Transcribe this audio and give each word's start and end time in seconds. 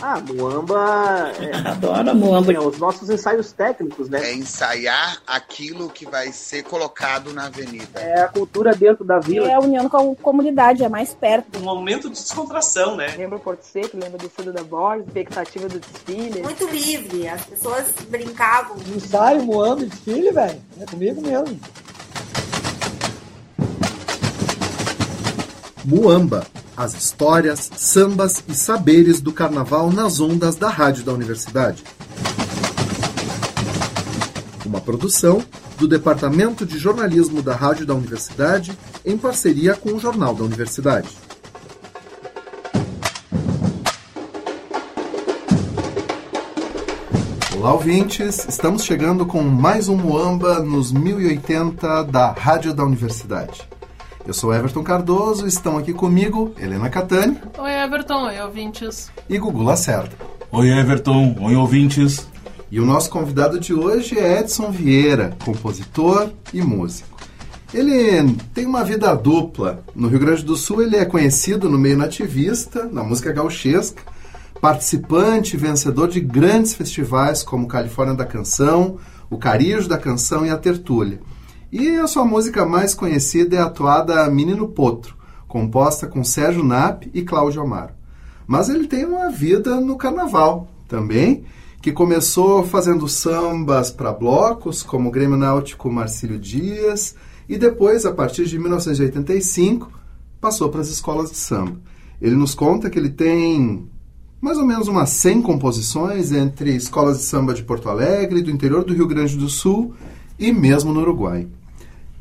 Ah, 0.00 0.20
Muamba. 0.20 1.32
É, 1.40 1.56
Adoro 1.68 2.14
Muamba. 2.14 2.52
É, 2.52 2.60
os 2.60 2.78
nossos 2.78 3.10
ensaios 3.10 3.52
técnicos, 3.52 4.08
né? 4.08 4.30
É 4.30 4.34
ensaiar 4.34 5.20
aquilo 5.26 5.88
que 5.88 6.06
vai 6.06 6.32
ser 6.32 6.62
colocado 6.62 7.32
na 7.32 7.46
avenida. 7.46 8.00
É 8.00 8.22
a 8.22 8.28
cultura 8.28 8.74
dentro 8.74 9.04
da 9.04 9.18
vila. 9.18 9.48
É 9.48 9.54
a 9.54 9.60
união 9.60 9.88
com 9.88 10.12
a 10.12 10.16
comunidade, 10.16 10.84
é 10.84 10.88
mais 10.88 11.12
perto. 11.14 11.58
Um 11.58 11.62
momento 11.62 12.08
de 12.08 12.14
descontração, 12.14 12.96
né? 12.96 13.14
Lembra 13.16 13.36
o 13.36 13.40
Porto 13.40 13.62
Seco, 13.62 13.96
lembra 13.96 14.18
do 14.18 14.30
Fundo 14.30 14.52
da 14.52 14.62
Borda, 14.62 15.04
expectativa 15.04 15.68
do 15.68 15.80
desfile. 15.80 16.42
Muito 16.42 16.68
livre, 16.68 17.28
as 17.28 17.44
pessoas 17.44 17.92
brincavam. 18.08 18.76
Ensaio, 18.94 19.42
Muamba, 19.42 19.84
desfile, 19.84 20.30
velho. 20.30 20.60
É 20.80 20.86
comigo 20.86 21.20
mesmo. 21.20 21.58
Muamba, 25.84 26.46
as 26.78 26.94
histórias, 26.94 27.68
sambas 27.76 28.44
e 28.46 28.54
saberes 28.54 29.20
do 29.20 29.32
carnaval 29.32 29.90
nas 29.90 30.20
ondas 30.20 30.54
da 30.54 30.70
rádio 30.70 31.02
da 31.02 31.12
universidade. 31.12 31.82
Uma 34.64 34.80
produção 34.80 35.42
do 35.76 35.88
Departamento 35.88 36.64
de 36.64 36.78
Jornalismo 36.78 37.42
da 37.42 37.56
Rádio 37.56 37.84
da 37.84 37.94
Universidade 37.94 38.78
em 39.04 39.18
parceria 39.18 39.74
com 39.74 39.90
o 39.90 39.98
Jornal 39.98 40.36
da 40.36 40.44
Universidade. 40.44 41.08
Olá, 47.56 47.72
ouvintes! 47.72 48.46
Estamos 48.48 48.84
chegando 48.84 49.26
com 49.26 49.42
mais 49.42 49.88
um 49.88 49.96
Muamba 49.96 50.60
nos 50.60 50.92
1080 50.92 52.04
da 52.04 52.30
Rádio 52.30 52.72
da 52.72 52.84
Universidade. 52.84 53.68
Eu 54.28 54.34
sou 54.34 54.52
Everton 54.52 54.82
Cardoso, 54.82 55.46
estão 55.46 55.78
aqui 55.78 55.94
comigo 55.94 56.52
Helena 56.58 56.90
Catani. 56.90 57.38
Oi, 57.56 57.72
Everton, 57.72 58.26
oi, 58.26 58.38
ouvintes. 58.42 59.10
E 59.26 59.38
Gugu 59.38 59.62
Lacerda. 59.62 60.14
Oi, 60.52 60.68
Everton, 60.68 61.34
oi, 61.40 61.56
ouvintes. 61.56 62.28
E 62.70 62.78
o 62.78 62.84
nosso 62.84 63.08
convidado 63.08 63.58
de 63.58 63.72
hoje 63.72 64.18
é 64.18 64.40
Edson 64.40 64.70
Vieira, 64.70 65.34
compositor 65.42 66.28
e 66.52 66.60
músico. 66.60 67.16
Ele 67.72 68.36
tem 68.52 68.66
uma 68.66 68.84
vida 68.84 69.14
dupla. 69.14 69.82
No 69.94 70.08
Rio 70.08 70.18
Grande 70.18 70.44
do 70.44 70.56
Sul, 70.56 70.82
ele 70.82 70.96
é 70.96 71.06
conhecido 71.06 71.70
no 71.70 71.78
meio 71.78 71.96
nativista, 71.96 72.84
na 72.84 73.02
música 73.02 73.32
gauchesca, 73.32 74.02
participante 74.60 75.56
e 75.56 75.58
vencedor 75.58 76.06
de 76.06 76.20
grandes 76.20 76.74
festivais 76.74 77.42
como 77.42 77.66
Califórnia 77.66 78.14
da 78.14 78.26
Canção, 78.26 78.98
o 79.30 79.38
Carijo 79.38 79.88
da 79.88 79.96
Canção 79.96 80.44
e 80.44 80.50
a 80.50 80.58
Tertúlia. 80.58 81.18
E 81.70 81.96
a 81.96 82.06
sua 82.06 82.24
música 82.24 82.64
mais 82.64 82.94
conhecida 82.94 83.56
é 83.56 83.58
a 83.58 83.66
atuada 83.66 84.30
Menino 84.30 84.68
Potro, 84.68 85.14
composta 85.46 86.06
com 86.06 86.24
Sérgio 86.24 86.64
Nap 86.64 87.02
e 87.12 87.20
Cláudio 87.20 87.60
Amaro. 87.60 87.92
Mas 88.46 88.70
ele 88.70 88.86
tem 88.86 89.04
uma 89.04 89.28
vida 89.28 89.78
no 89.78 89.98
carnaval 89.98 90.66
também, 90.88 91.44
que 91.82 91.92
começou 91.92 92.64
fazendo 92.64 93.06
sambas 93.06 93.90
para 93.90 94.14
blocos, 94.14 94.82
como 94.82 95.10
o 95.10 95.12
Grêmio 95.12 95.36
Náutico 95.36 95.92
Marcílio 95.92 96.38
Dias, 96.38 97.14
e 97.46 97.58
depois, 97.58 98.06
a 98.06 98.12
partir 98.12 98.46
de 98.46 98.58
1985, 98.58 99.92
passou 100.40 100.70
para 100.70 100.80
as 100.80 100.88
escolas 100.88 101.30
de 101.30 101.36
samba. 101.36 101.78
Ele 102.18 102.34
nos 102.34 102.54
conta 102.54 102.88
que 102.88 102.98
ele 102.98 103.10
tem 103.10 103.86
mais 104.40 104.56
ou 104.56 104.64
menos 104.64 104.88
umas 104.88 105.10
100 105.10 105.42
composições 105.42 106.32
entre 106.32 106.74
escolas 106.74 107.18
de 107.18 107.24
samba 107.24 107.52
de 107.52 107.62
Porto 107.62 107.90
Alegre, 107.90 108.40
do 108.40 108.50
interior 108.50 108.84
do 108.84 108.94
Rio 108.94 109.06
Grande 109.06 109.36
do 109.36 109.50
Sul 109.50 109.94
e 110.38 110.52
mesmo 110.52 110.92
no 110.92 111.00
Uruguai. 111.00 111.48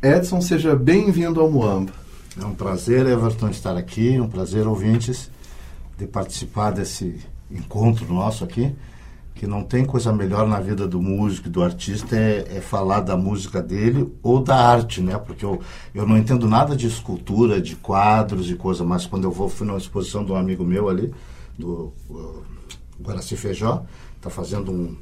Edson, 0.01 0.41
seja 0.41 0.75
bem-vindo 0.75 1.39
ao 1.39 1.51
Moamba. 1.51 1.91
É 2.39 2.45
um 2.45 2.53
prazer, 2.53 3.05
Everton, 3.05 3.49
estar 3.49 3.77
aqui, 3.77 4.15
é 4.15 4.21
um 4.21 4.27
prazer, 4.27 4.67
ouvintes, 4.67 5.29
de 5.97 6.07
participar 6.07 6.71
desse 6.71 7.19
encontro 7.49 8.11
nosso 8.11 8.43
aqui, 8.43 8.75
que 9.35 9.45
não 9.45 9.63
tem 9.63 9.85
coisa 9.85 10.11
melhor 10.11 10.47
na 10.47 10.59
vida 10.59 10.87
do 10.87 11.01
músico 11.01 11.47
e 11.47 11.51
do 11.51 11.63
artista 11.63 12.15
é, 12.15 12.57
é, 12.57 12.61
falar 12.61 13.01
da 13.01 13.15
música 13.15 13.61
dele 13.61 14.11
ou 14.23 14.41
da 14.41 14.55
arte, 14.55 14.99
né? 14.99 15.17
Porque 15.17 15.45
eu, 15.45 15.61
eu 15.93 16.07
não 16.07 16.17
entendo 16.17 16.47
nada 16.47 16.75
de 16.75 16.87
escultura, 16.87 17.61
de 17.61 17.75
quadros 17.75 18.49
e 18.49 18.55
coisa, 18.55 18.83
mas 18.83 19.05
quando 19.05 19.25
eu 19.25 19.31
vou, 19.31 19.47
fui 19.47 19.67
numa 19.67 19.77
exposição 19.77 20.25
de 20.25 20.31
um 20.31 20.35
amigo 20.35 20.63
meu 20.63 20.89
ali, 20.89 21.13
do 21.57 21.93
uh, 22.09 22.43
Guaraci 22.99 23.35
Feijó, 23.35 23.83
está 24.15 24.29
fazendo 24.29 24.71
um, 24.71 24.97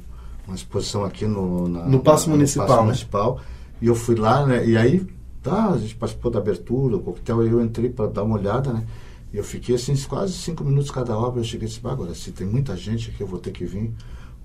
uma 0.46 0.54
exposição 0.54 1.04
aqui 1.04 1.26
no, 1.26 1.68
na, 1.68 1.84
no 1.84 2.00
Paço 2.00 2.30
Municipal. 2.30 2.68
No 2.68 2.76
né? 2.76 2.82
Municipal 2.82 3.40
e 3.80 3.86
eu 3.86 3.94
fui 3.94 4.14
lá, 4.14 4.46
né? 4.46 4.66
E 4.66 4.76
aí, 4.76 5.06
tá, 5.42 5.70
a 5.70 5.78
gente 5.78 5.94
participou 5.94 6.30
da 6.30 6.38
abertura, 6.38 6.96
o 6.96 7.00
coquetel, 7.00 7.46
e 7.46 7.50
eu 7.50 7.62
entrei 7.62 7.90
para 7.90 8.06
dar 8.06 8.22
uma 8.22 8.36
olhada, 8.36 8.72
né? 8.72 8.84
E 9.32 9.36
eu 9.36 9.44
fiquei 9.44 9.74
assim, 9.74 9.94
quase 10.08 10.32
cinco 10.32 10.64
minutos 10.64 10.90
cada 10.90 11.16
obra. 11.16 11.40
Eu 11.40 11.44
cheguei 11.44 11.66
e 11.66 11.70
disse, 11.70 11.80
agora, 11.84 12.14
se 12.14 12.32
tem 12.32 12.46
muita 12.46 12.76
gente 12.76 13.10
aqui, 13.10 13.20
eu 13.20 13.26
vou 13.26 13.38
ter 13.38 13.50
que 13.50 13.64
vir 13.64 13.92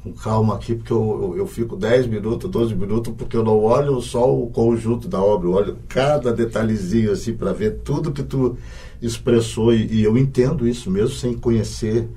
com 0.04 0.12
calma 0.12 0.56
aqui, 0.56 0.76
porque 0.76 0.92
eu, 0.92 1.34
eu, 1.34 1.38
eu 1.38 1.48
fico 1.48 1.78
10 1.78 2.08
minutos, 2.08 2.50
12 2.50 2.76
minutos, 2.76 3.14
porque 3.16 3.38
eu 3.38 3.44
não 3.44 3.60
olho 3.60 4.02
só 4.02 4.36
o 4.36 4.48
conjunto 4.48 5.08
da 5.08 5.22
obra, 5.22 5.48
eu 5.48 5.54
olho 5.54 5.78
cada 5.88 6.34
detalhezinho, 6.34 7.12
assim, 7.12 7.36
para 7.36 7.54
ver 7.54 7.80
tudo 7.84 8.12
que 8.12 8.24
tu 8.24 8.58
expressou. 9.02 9.74
E, 9.74 9.86
e 9.94 10.04
eu 10.04 10.18
entendo 10.18 10.68
isso 10.68 10.90
mesmo, 10.90 11.16
sem 11.16 11.34
conhecer. 11.36 12.10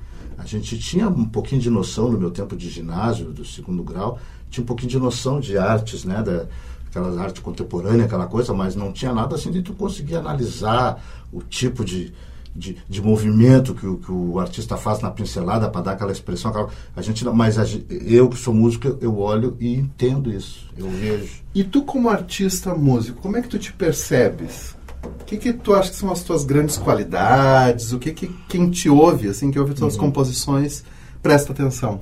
A 0.45 0.47
gente 0.47 0.77
tinha 0.77 1.09
um 1.09 1.25
pouquinho 1.25 1.59
de 1.59 1.71
noção 1.71 2.11
no 2.11 2.19
meu 2.19 2.29
tempo 2.29 2.55
de 2.55 2.69
ginásio, 2.69 3.31
do 3.31 3.43
segundo 3.43 3.81
grau, 3.81 4.19
tinha 4.51 4.63
um 4.63 4.67
pouquinho 4.67 4.91
de 4.91 4.99
noção 4.99 5.39
de 5.39 5.57
artes, 5.57 6.05
né? 6.05 6.21
Da, 6.21 6.45
aquelas 6.87 7.17
arte 7.17 7.41
contemporânea, 7.41 8.05
aquela 8.05 8.27
coisa, 8.27 8.53
mas 8.53 8.75
não 8.75 8.91
tinha 8.93 9.11
nada 9.11 9.33
assim 9.33 9.49
de 9.49 9.63
tu 9.63 9.73
conseguir 9.73 10.17
analisar 10.17 11.03
o 11.33 11.41
tipo 11.41 11.83
de, 11.83 12.13
de, 12.55 12.77
de 12.87 13.01
movimento 13.01 13.73
que 13.73 13.87
o, 13.87 13.97
que 13.97 14.11
o 14.11 14.39
artista 14.39 14.77
faz 14.77 15.01
na 15.01 15.09
pincelada 15.09 15.67
para 15.67 15.81
dar 15.81 15.91
aquela 15.93 16.11
expressão. 16.11 16.51
Aquela, 16.51 16.69
a 16.95 17.01
gente, 17.01 17.25
mas 17.25 17.57
a, 17.57 17.63
eu 17.89 18.29
que 18.29 18.37
sou 18.37 18.53
músico, 18.53 18.99
eu 19.01 19.17
olho 19.17 19.57
e 19.59 19.73
entendo 19.73 20.31
isso, 20.31 20.69
eu 20.77 20.87
vejo. 20.91 21.41
E 21.55 21.63
tu 21.63 21.81
como 21.81 22.07
artista 22.07 22.75
músico, 22.75 23.19
como 23.19 23.35
é 23.35 23.41
que 23.41 23.49
tu 23.49 23.57
te 23.57 23.73
percebes? 23.73 24.74
O 25.05 25.25
que, 25.25 25.37
que 25.37 25.53
tu 25.53 25.73
acha 25.73 25.89
que 25.89 25.95
são 25.95 26.11
as 26.11 26.23
tuas 26.23 26.43
grandes 26.43 26.77
qualidades? 26.77 27.91
O 27.93 27.99
que, 27.99 28.11
que 28.11 28.27
quem 28.47 28.69
te 28.69 28.89
ouve, 28.89 29.29
assim, 29.29 29.51
que 29.51 29.59
ouve 29.59 29.73
as 29.73 29.79
tuas 29.79 29.93
uhum. 29.95 30.01
composições, 30.01 30.83
presta 31.21 31.51
atenção? 31.51 31.99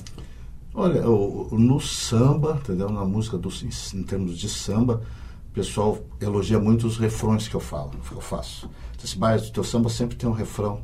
Olha, 0.74 1.02
no 1.02 1.80
samba, 1.80 2.60
entendeu? 2.62 2.90
Na 2.90 3.06
música 3.06 3.38
do, 3.38 3.50
em 3.94 4.04
termos 4.04 4.38
de 4.38 4.50
samba, 4.50 5.02
o 5.52 5.54
pessoal 5.54 6.00
elogia 6.20 6.60
muito 6.60 6.88
os 6.88 6.98
refrões 6.98 7.48
que 7.48 7.56
eu 7.56 7.60
falo, 7.60 7.92
que 8.08 8.12
eu 8.12 8.22
faço. 8.22 8.70
Diz 8.98 9.16
assim, 9.22 9.48
o 9.50 9.52
teu 9.52 9.64
samba 9.64 9.90
sempre 9.90 10.16
tem 10.16 10.28
um 10.28 10.34
refrão 10.34 10.82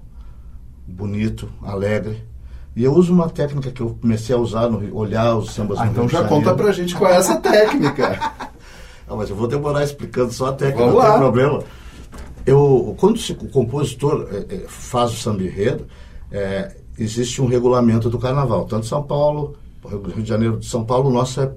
bonito, 0.87 1.49
alegre. 1.63 2.23
E 2.75 2.83
eu 2.83 2.93
uso 2.93 3.11
uma 3.11 3.27
técnica 3.29 3.71
que 3.71 3.81
eu 3.81 3.97
comecei 3.99 4.35
a 4.35 4.37
usar 4.37 4.69
no 4.69 4.95
olhar 4.95 5.35
os 5.35 5.51
sambas 5.51 5.79
ah, 5.79 5.85
no 5.85 5.91
então 5.91 6.07
já 6.07 6.23
conta 6.25 6.53
pra 6.53 6.71
gente 6.71 6.95
qual 6.95 7.11
é 7.11 7.15
essa 7.15 7.37
técnica. 7.37 8.19
Não, 9.07 9.17
mas 9.17 9.29
eu 9.29 9.35
vou 9.35 9.47
demorar 9.47 9.83
explicando 9.83 10.31
só 10.31 10.47
a 10.49 10.53
técnica, 10.53 10.85
Vamos 10.85 10.95
não 10.95 11.01
lá. 11.01 11.11
tem 11.11 11.19
problema. 11.19 11.63
Eu, 12.45 12.95
quando 12.97 13.17
o 13.17 13.49
compositor 13.49 14.27
é, 14.31 14.55
é, 14.55 14.59
faz 14.67 15.11
o 15.11 15.15
samba 15.15 15.43
enredo, 15.43 15.85
é, 16.31 16.75
existe 16.97 17.41
um 17.41 17.45
regulamento 17.45 18.09
do 18.09 18.17
carnaval, 18.17 18.65
tanto 18.65 18.85
São 18.85 19.03
Paulo, 19.03 19.55
Rio 19.85 20.23
de 20.23 20.29
Janeiro 20.29 20.57
de 20.57 20.65
São 20.65 20.83
Paulo, 20.83 21.09
o 21.09 21.13
nosso 21.13 21.41
é 21.41 21.51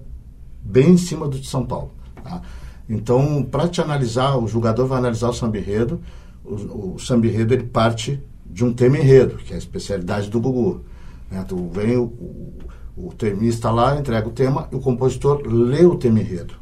bem 0.63 0.91
em 0.91 0.97
cima 0.97 1.29
do 1.29 1.39
de 1.39 1.47
São 1.47 1.65
Paulo. 1.65 1.91
Tá? 2.23 2.41
Então, 2.89 3.43
para 3.43 3.69
te 3.69 3.81
analisar, 3.81 4.37
o 4.37 4.47
jogador 4.47 4.87
vai 4.87 4.99
analisar 4.99 5.29
o 5.29 5.33
samba 5.33 5.59
enredo, 5.59 6.01
o, 6.45 6.95
o 6.95 6.99
samba 6.99 7.27
enredo 7.27 7.55
ele 7.55 7.65
parte 7.65 8.23
de 8.47 8.65
um 8.65 8.73
tema 8.73 8.99
enredo, 8.99 9.37
que 9.37 9.53
é 9.53 9.57
a 9.57 9.59
especialidade 9.59 10.29
do 10.29 10.41
Gugu. 10.41 10.85
Né? 11.31 11.45
Tu 11.49 11.69
vem 11.71 11.97
o, 11.97 12.05
o, 12.05 12.55
o 12.97 13.13
termista 13.15 13.71
lá, 13.71 13.99
entrega 13.99 14.29
o 14.29 14.33
tema, 14.33 14.69
e 14.71 14.77
o 14.77 14.81
compositor 14.81 15.43
lê 15.47 15.85
o 15.85 15.97
tema 15.97 16.21
enredo. 16.21 16.55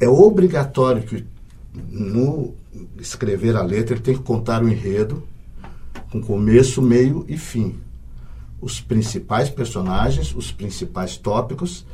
É 0.00 0.08
obrigatório 0.08 1.02
que 1.02 1.24
no 1.74 2.54
escrever 2.98 3.56
a 3.56 3.62
letra 3.62 3.94
ele 3.94 4.02
tem 4.02 4.14
que 4.14 4.22
contar 4.22 4.62
o 4.62 4.68
enredo 4.68 5.22
com 6.10 6.20
começo, 6.20 6.80
meio 6.80 7.24
e 7.28 7.36
fim 7.36 7.74
os 8.64 8.80
principais 8.80 9.50
personagens, 9.50 10.34
os 10.34 10.50
principais 10.50 11.18
tópicos 11.18 11.84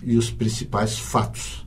e 0.00 0.16
os 0.16 0.30
principais 0.30 0.96
fatos. 0.96 1.66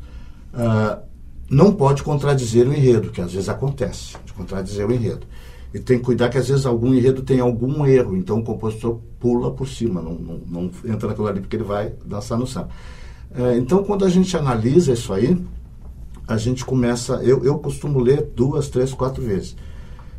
Uh, 0.54 1.06
não 1.50 1.74
pode 1.74 2.02
contradizer 2.02 2.66
o 2.66 2.74
enredo, 2.74 3.10
que 3.10 3.20
às 3.20 3.34
vezes 3.34 3.50
acontece, 3.50 4.16
de 4.26 4.32
contradizer 4.32 4.88
o 4.88 4.94
enredo. 4.94 5.28
E 5.74 5.80
tem 5.80 5.98
que 5.98 6.06
cuidar 6.06 6.30
que 6.30 6.38
às 6.38 6.48
vezes 6.48 6.66
algum 6.66 6.94
enredo 6.94 7.24
tem 7.24 7.42
algum 7.42 7.86
erro, 7.86 8.16
então 8.16 8.40
o 8.40 8.44
compositor 8.44 9.02
pula 9.20 9.52
por 9.52 9.68
cima, 9.68 10.02
não, 10.02 10.14
não, 10.14 10.42
não 10.48 10.72
entra 10.86 11.10
naquilo 11.10 11.28
ali 11.28 11.42
porque 11.42 11.58
ele 11.58 11.66
vai 11.66 11.94
dançar 12.06 12.38
no 12.38 12.48
samba. 12.48 12.70
Uh, 13.32 13.58
então, 13.58 13.84
quando 13.84 14.06
a 14.06 14.10
gente 14.10 14.36
analisa 14.38 14.94
isso 14.94 15.12
aí, 15.12 15.38
a 16.28 16.38
gente 16.38 16.66
começa. 16.66 17.16
Eu, 17.24 17.44
eu 17.44 17.58
costumo 17.58 18.00
ler 18.00 18.24
duas, 18.36 18.68
três, 18.70 18.94
quatro 18.94 19.24
vezes. 19.24 19.56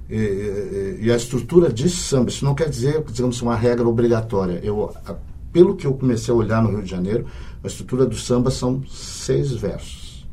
E, 0.08 1.00
e, 1.02 1.12
a 1.12 1.16
estrutura 1.16 1.70
de 1.70 1.88
samba, 1.90 2.30
isso 2.30 2.44
não 2.44 2.54
quer 2.54 2.70
dizer, 2.70 3.02
digamos, 3.12 3.42
uma 3.42 3.54
regra 3.54 3.86
obrigatória. 3.86 4.58
Eu, 4.62 4.90
a, 5.04 5.14
pelo 5.52 5.76
que 5.76 5.86
eu 5.86 5.92
comecei 5.92 6.32
a 6.32 6.36
olhar 6.36 6.62
no 6.62 6.70
Rio 6.70 6.82
de 6.82 6.90
Janeiro, 6.90 7.26
a 7.62 7.66
estrutura 7.66 8.06
do 8.06 8.14
samba 8.14 8.50
são 8.50 8.82
seis 8.86 9.52
versos. 9.52 10.26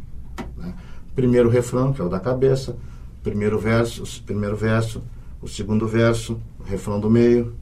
Né? 0.57 0.73
Primeiro 1.13 1.49
refrão, 1.49 1.91
que 1.91 2.01
é 2.01 2.03
o 2.05 2.09
da 2.09 2.19
cabeça, 2.19 2.77
primeiro 3.21 3.59
verso, 3.59 4.03
primeiro 4.23 4.55
verso, 4.55 5.01
o 5.41 5.47
segundo 5.47 5.87
verso, 5.87 6.39
o 6.59 6.63
refrão 6.63 6.99
do 6.99 7.09
meio, 7.09 7.53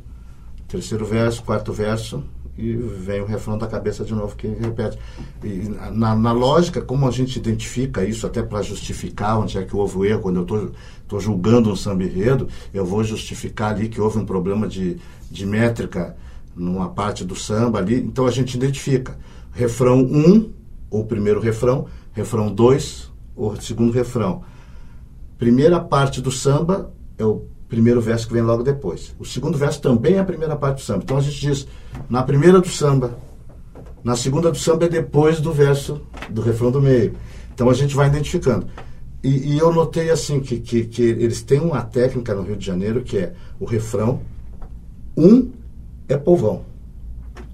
terceiro 0.68 1.06
verso, 1.06 1.44
quarto 1.44 1.74
verso, 1.74 2.24
e 2.58 2.74
vem 2.74 3.22
o 3.22 3.26
refrão 3.26 3.58
da 3.58 3.68
cabeça 3.68 4.04
de 4.04 4.14
novo 4.14 4.36
que 4.36 4.48
repete. 4.48 4.98
E 5.44 5.70
na, 5.92 6.16
na 6.16 6.32
lógica, 6.32 6.82
como 6.82 7.08
a 7.08 7.12
gente 7.12 7.38
identifica 7.38 8.04
isso 8.04 8.28
até 8.28 8.44
para 8.44 8.62
justificar 8.62 9.40
onde 9.40 9.58
é 9.58 9.64
que 9.64 9.76
houve 9.76 9.98
o 9.98 10.06
erro, 10.06 10.22
quando 10.22 10.46
eu 10.48 10.72
estou 11.02 11.20
julgando 11.20 11.72
um 11.72 11.76
samba 11.76 12.04
enredo, 12.04 12.48
eu 12.74 12.86
vou 12.86 13.04
justificar 13.04 13.74
ali 13.74 13.90
que 13.90 14.00
houve 14.00 14.20
um 14.20 14.26
problema 14.26 14.68
de, 14.68 14.98
de 15.32 15.46
métrica 15.46 16.16
numa 16.56 16.90
parte 16.90 17.26
do 17.26 17.36
samba 17.36 17.80
ali, 17.80 17.96
então 17.96 18.28
a 18.28 18.32
gente 18.32 18.56
identifica 18.56 19.18
refrão 19.52 20.00
1, 20.00 20.04
um, 20.04 20.54
ou 20.90 21.06
primeiro 21.06 21.40
refrão, 21.40 21.88
refrão 22.12 22.54
2, 22.54 23.12
ou 23.36 23.60
segundo 23.60 23.92
refrão. 23.92 24.44
Primeira 25.38 25.80
parte 25.80 26.22
do 26.22 26.32
samba 26.32 26.94
é 27.18 27.26
o 27.26 27.48
primeiro 27.74 28.00
verso 28.00 28.28
que 28.28 28.34
vem 28.34 28.44
logo 28.44 28.62
depois. 28.62 29.16
O 29.18 29.25
segundo 29.25 29.58
verso 29.58 29.81
também 29.81 30.14
é 30.14 30.20
a 30.20 30.24
primeira 30.24 30.56
parte 30.56 30.75
do 30.75 30.81
samba. 30.81 31.02
Então 31.04 31.18
a 31.18 31.22
gente 31.22 31.42
diz, 31.42 31.68
na 32.08 32.22
primeira 32.22 32.62
do 32.62 32.70
samba, 32.70 33.18
na 34.04 34.16
segunda 34.16 34.52
do 34.52 34.58
samba 34.60 34.86
é 34.86 34.90
depois 34.90 35.40
do 35.40 35.52
verso 35.52 36.00
do 36.30 36.40
refrão 36.40 36.70
do 36.70 36.80
meio. 36.80 37.16
Então 37.52 37.72
a 37.72 37.74
gente 37.74 37.96
vai 37.96 38.08
identificando. 38.08 38.68
E, 39.24 39.54
e 39.54 39.58
eu 39.58 39.74
notei 39.74 40.12
assim 40.12 40.40
que, 40.40 40.60
que, 40.60 40.86
que, 40.86 41.02
eles 41.02 41.42
têm 41.42 41.62
uma 41.62 41.81
técnica 41.81 42.36
no 42.36 42.44
Rio 42.44 42.56
de 42.56 42.64
Janeiro 42.64 43.02
que 43.02 43.18
é 43.18 43.34
o 43.60 43.66
refrão, 43.66 44.22
um 45.18 45.52
é 46.08 46.16
povão. 46.16 46.64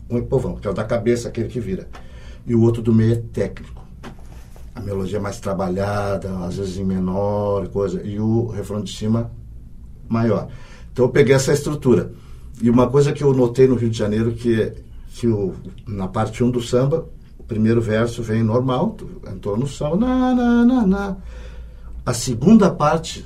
Um 0.09 0.17
é 0.17 0.21
povão, 0.21 0.57
que 0.57 0.67
é 0.67 0.69
o 0.69 0.73
da 0.73 0.83
cabeça, 0.83 1.29
aquele 1.29 1.47
que 1.47 1.61
vira. 1.61 1.87
E 2.45 2.53
o 2.53 2.61
outro 2.61 2.81
do 2.81 2.91
meio 2.91 3.13
é 3.13 3.21
técnico. 3.31 3.81
A 4.75 4.81
melodia 4.81 5.17
é 5.17 5.21
mais 5.21 5.39
trabalhada, 5.39 6.29
às 6.39 6.57
vezes 6.57 6.77
em 6.77 6.83
menor, 6.83 7.69
coisa. 7.69 8.01
E 8.03 8.19
o 8.19 8.47
refrão 8.47 8.81
de 8.81 8.91
cima 8.91 9.31
maior. 10.09 10.49
Então 10.91 11.05
eu 11.05 11.09
peguei 11.09 11.35
essa 11.35 11.53
estrutura. 11.53 12.11
E 12.61 12.69
uma 12.69 12.89
coisa 12.89 13.13
que 13.13 13.23
eu 13.23 13.33
notei 13.33 13.67
no 13.67 13.75
Rio 13.75 13.89
de 13.89 13.97
Janeiro 13.97 14.33
que 14.33 14.73
que 15.19 15.27
o, 15.27 15.53
na 15.87 16.07
parte 16.07 16.43
1 16.43 16.47
um 16.47 16.51
do 16.51 16.61
samba, 16.61 17.05
o 17.37 17.43
primeiro 17.43 17.81
verso 17.81 18.23
vem 18.23 18.41
normal, 18.41 18.95
entrou 19.27 19.57
no 19.57 19.67
samba, 19.67 19.97
na, 19.97 20.33
na, 20.33 20.65
na, 20.65 20.87
na. 20.87 21.17
A 22.05 22.13
segunda 22.13 22.69
parte, 22.69 23.25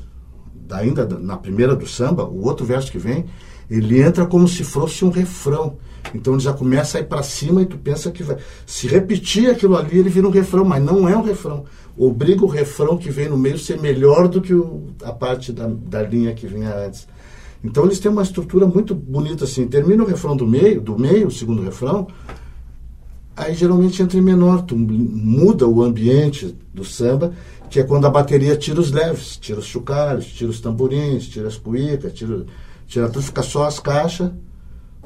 ainda 0.72 1.06
na 1.06 1.38
primeira 1.38 1.76
do 1.76 1.86
samba, 1.86 2.26
o 2.26 2.46
outro 2.46 2.66
verso 2.66 2.92
que 2.92 2.98
vem, 2.98 3.26
ele 3.70 4.02
entra 4.02 4.26
como 4.26 4.48
se 4.48 4.64
fosse 4.64 5.06
um 5.06 5.10
refrão. 5.10 5.78
Então 6.16 6.34
ele 6.34 6.42
já 6.42 6.52
começa 6.52 6.98
a 6.98 7.02
ir 7.02 7.06
para 7.06 7.22
cima 7.22 7.62
e 7.62 7.66
tu 7.66 7.78
pensa 7.78 8.12
que 8.12 8.24
vai. 8.24 8.38
Se 8.66 8.88
repetir 8.88 9.50
aquilo 9.50 9.78
ali, 9.78 10.00
ele 10.00 10.10
vira 10.10 10.28
um 10.28 10.32
refrão, 10.32 10.66
mas 10.66 10.84
não 10.84 11.08
é 11.08 11.16
um 11.16 11.24
refrão 11.24 11.66
obriga 11.98 12.44
o 12.44 12.48
refrão 12.48 12.98
que 12.98 13.10
vem 13.10 13.30
no 13.30 13.38
meio 13.38 13.56
a 13.56 13.60
ser 13.60 13.80
melhor 13.80 14.28
do 14.28 14.42
que 14.42 14.54
o, 14.54 14.88
a 15.04 15.12
parte 15.12 15.52
da, 15.52 15.68
da 15.68 16.02
linha 16.02 16.34
que 16.34 16.48
vinha 16.48 16.76
antes. 16.76 17.08
Então 17.64 17.86
eles 17.86 18.00
têm 18.00 18.12
uma 18.12 18.24
estrutura 18.24 18.68
muito 18.68 18.94
bonita 18.94 19.46
assim. 19.46 19.68
Termina 19.68 20.04
o 20.04 20.08
refrão 20.08 20.36
do 20.36 20.46
meio, 20.46 20.82
do 20.82 20.98
meio, 21.00 21.28
o 21.28 21.32
segundo 21.32 21.62
refrão, 21.62 22.08
aí 23.36 23.54
geralmente 23.54 24.02
entra 24.02 24.18
em 24.18 24.22
menor, 24.22 24.64
tu 24.64 24.76
muda 24.76 25.68
o 25.68 25.82
ambiente 25.82 26.56
do 26.74 26.84
samba, 26.84 27.34
que 27.70 27.80
é 27.80 27.84
quando 27.84 28.06
a 28.06 28.10
bateria 28.10 28.56
tira 28.56 28.80
os 28.80 28.92
leves, 28.92 29.38
tira 29.38 29.60
os 29.60 29.66
chocalhos, 29.66 30.26
tira 30.26 30.50
os 30.50 30.60
tamborins, 30.60 31.28
tira 31.28 31.48
as 31.48 31.58
cuicas, 31.58 32.14
tira, 32.14 32.46
tira 32.86 33.10
tudo, 33.10 33.24
fica 33.24 33.42
só 33.42 33.66
as 33.66 33.80
caixas, 33.80 34.32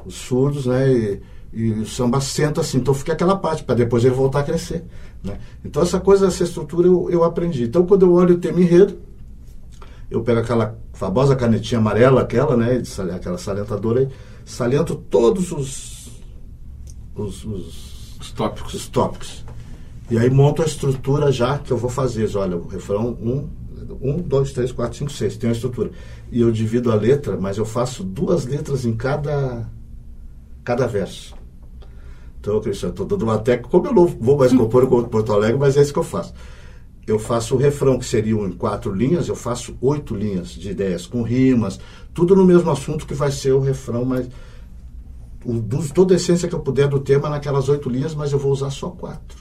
os 0.04 0.14
surdos, 0.14 0.66
né? 0.66 0.92
E, 0.92 1.20
e 1.52 1.70
o 1.70 1.86
samba 1.86 2.20
senta 2.20 2.60
assim, 2.60 2.78
então 2.78 2.92
fica 2.92 3.12
aquela 3.12 3.36
parte, 3.36 3.64
para 3.64 3.74
depois 3.74 4.04
ele 4.04 4.14
voltar 4.14 4.40
a 4.40 4.44
crescer. 4.44 4.84
Né? 5.22 5.38
Então 5.64 5.82
essa 5.82 5.98
coisa, 5.98 6.26
essa 6.26 6.44
estrutura 6.44 6.86
eu, 6.86 7.10
eu 7.10 7.24
aprendi. 7.24 7.64
Então 7.64 7.86
quando 7.86 8.02
eu 8.02 8.12
olho 8.12 8.34
o 8.34 8.38
tema 8.38 8.60
enredo, 8.60 8.98
eu 10.10 10.22
pego 10.22 10.40
aquela 10.40 10.78
famosa 10.92 11.36
canetinha 11.36 11.78
amarela, 11.78 12.22
aquela, 12.22 12.56
né, 12.56 12.82
aquela 13.14 13.38
salientadora 13.38 14.00
aí, 14.00 14.08
saliento 14.44 14.94
todos 14.94 15.52
os, 15.52 16.22
os, 17.14 17.44
os, 17.44 18.18
os 18.20 18.32
tópicos. 18.32 18.74
Os 18.74 18.88
tópicos. 18.88 19.44
E 20.10 20.18
aí 20.18 20.30
monto 20.30 20.62
a 20.62 20.64
estrutura 20.64 21.30
já 21.30 21.58
que 21.58 21.70
eu 21.70 21.76
vou 21.76 21.90
fazer. 21.90 22.34
Olha, 22.36 22.56
o 22.56 22.66
refrão 22.66 23.16
1, 23.20 23.30
um, 23.30 23.48
um, 24.00 24.16
dois, 24.22 24.52
três, 24.52 24.72
quatro, 24.72 24.96
cinco, 24.96 25.12
seis. 25.12 25.36
Tem 25.36 25.48
uma 25.48 25.54
estrutura. 25.54 25.90
E 26.32 26.40
eu 26.40 26.50
divido 26.50 26.90
a 26.90 26.94
letra, 26.94 27.36
mas 27.38 27.58
eu 27.58 27.64
faço 27.64 28.02
duas 28.02 28.46
letras 28.46 28.84
em 28.86 28.96
cada, 28.96 29.68
cada 30.64 30.86
verso. 30.86 31.37
Então, 32.40 32.60
Cristiano, 32.60 32.92
estou 32.92 33.06
dando 33.06 33.22
uma 33.22 33.38
técnica, 33.38 33.68
como 33.68 33.86
eu 33.86 33.94
não 33.94 34.06
vou 34.06 34.38
mais 34.38 34.52
compor 34.52 34.86
com 34.86 35.02
Porto 35.04 35.32
Alegre, 35.32 35.58
mas 35.58 35.76
é 35.76 35.82
isso 35.82 35.92
que 35.92 35.98
eu 35.98 36.04
faço. 36.04 36.32
Eu 37.06 37.18
faço 37.18 37.54
o 37.54 37.58
refrão, 37.58 37.98
que 37.98 38.04
seriam 38.04 38.46
em 38.46 38.52
quatro 38.52 38.94
linhas, 38.94 39.28
eu 39.28 39.34
faço 39.34 39.76
oito 39.80 40.14
linhas 40.14 40.50
de 40.50 40.70
ideias, 40.70 41.06
com 41.06 41.22
rimas, 41.22 41.80
tudo 42.12 42.36
no 42.36 42.44
mesmo 42.44 42.70
assunto 42.70 43.06
que 43.06 43.14
vai 43.14 43.32
ser 43.32 43.52
o 43.52 43.60
refrão, 43.60 44.04
mas 44.04 44.28
toda 45.94 46.14
a 46.14 46.16
essência 46.16 46.48
que 46.48 46.54
eu 46.54 46.60
puder 46.60 46.86
do 46.88 47.00
tema 47.00 47.28
naquelas 47.28 47.68
oito 47.68 47.88
linhas, 47.88 48.14
mas 48.14 48.32
eu 48.32 48.38
vou 48.38 48.52
usar 48.52 48.70
só 48.70 48.90
quatro. 48.90 49.38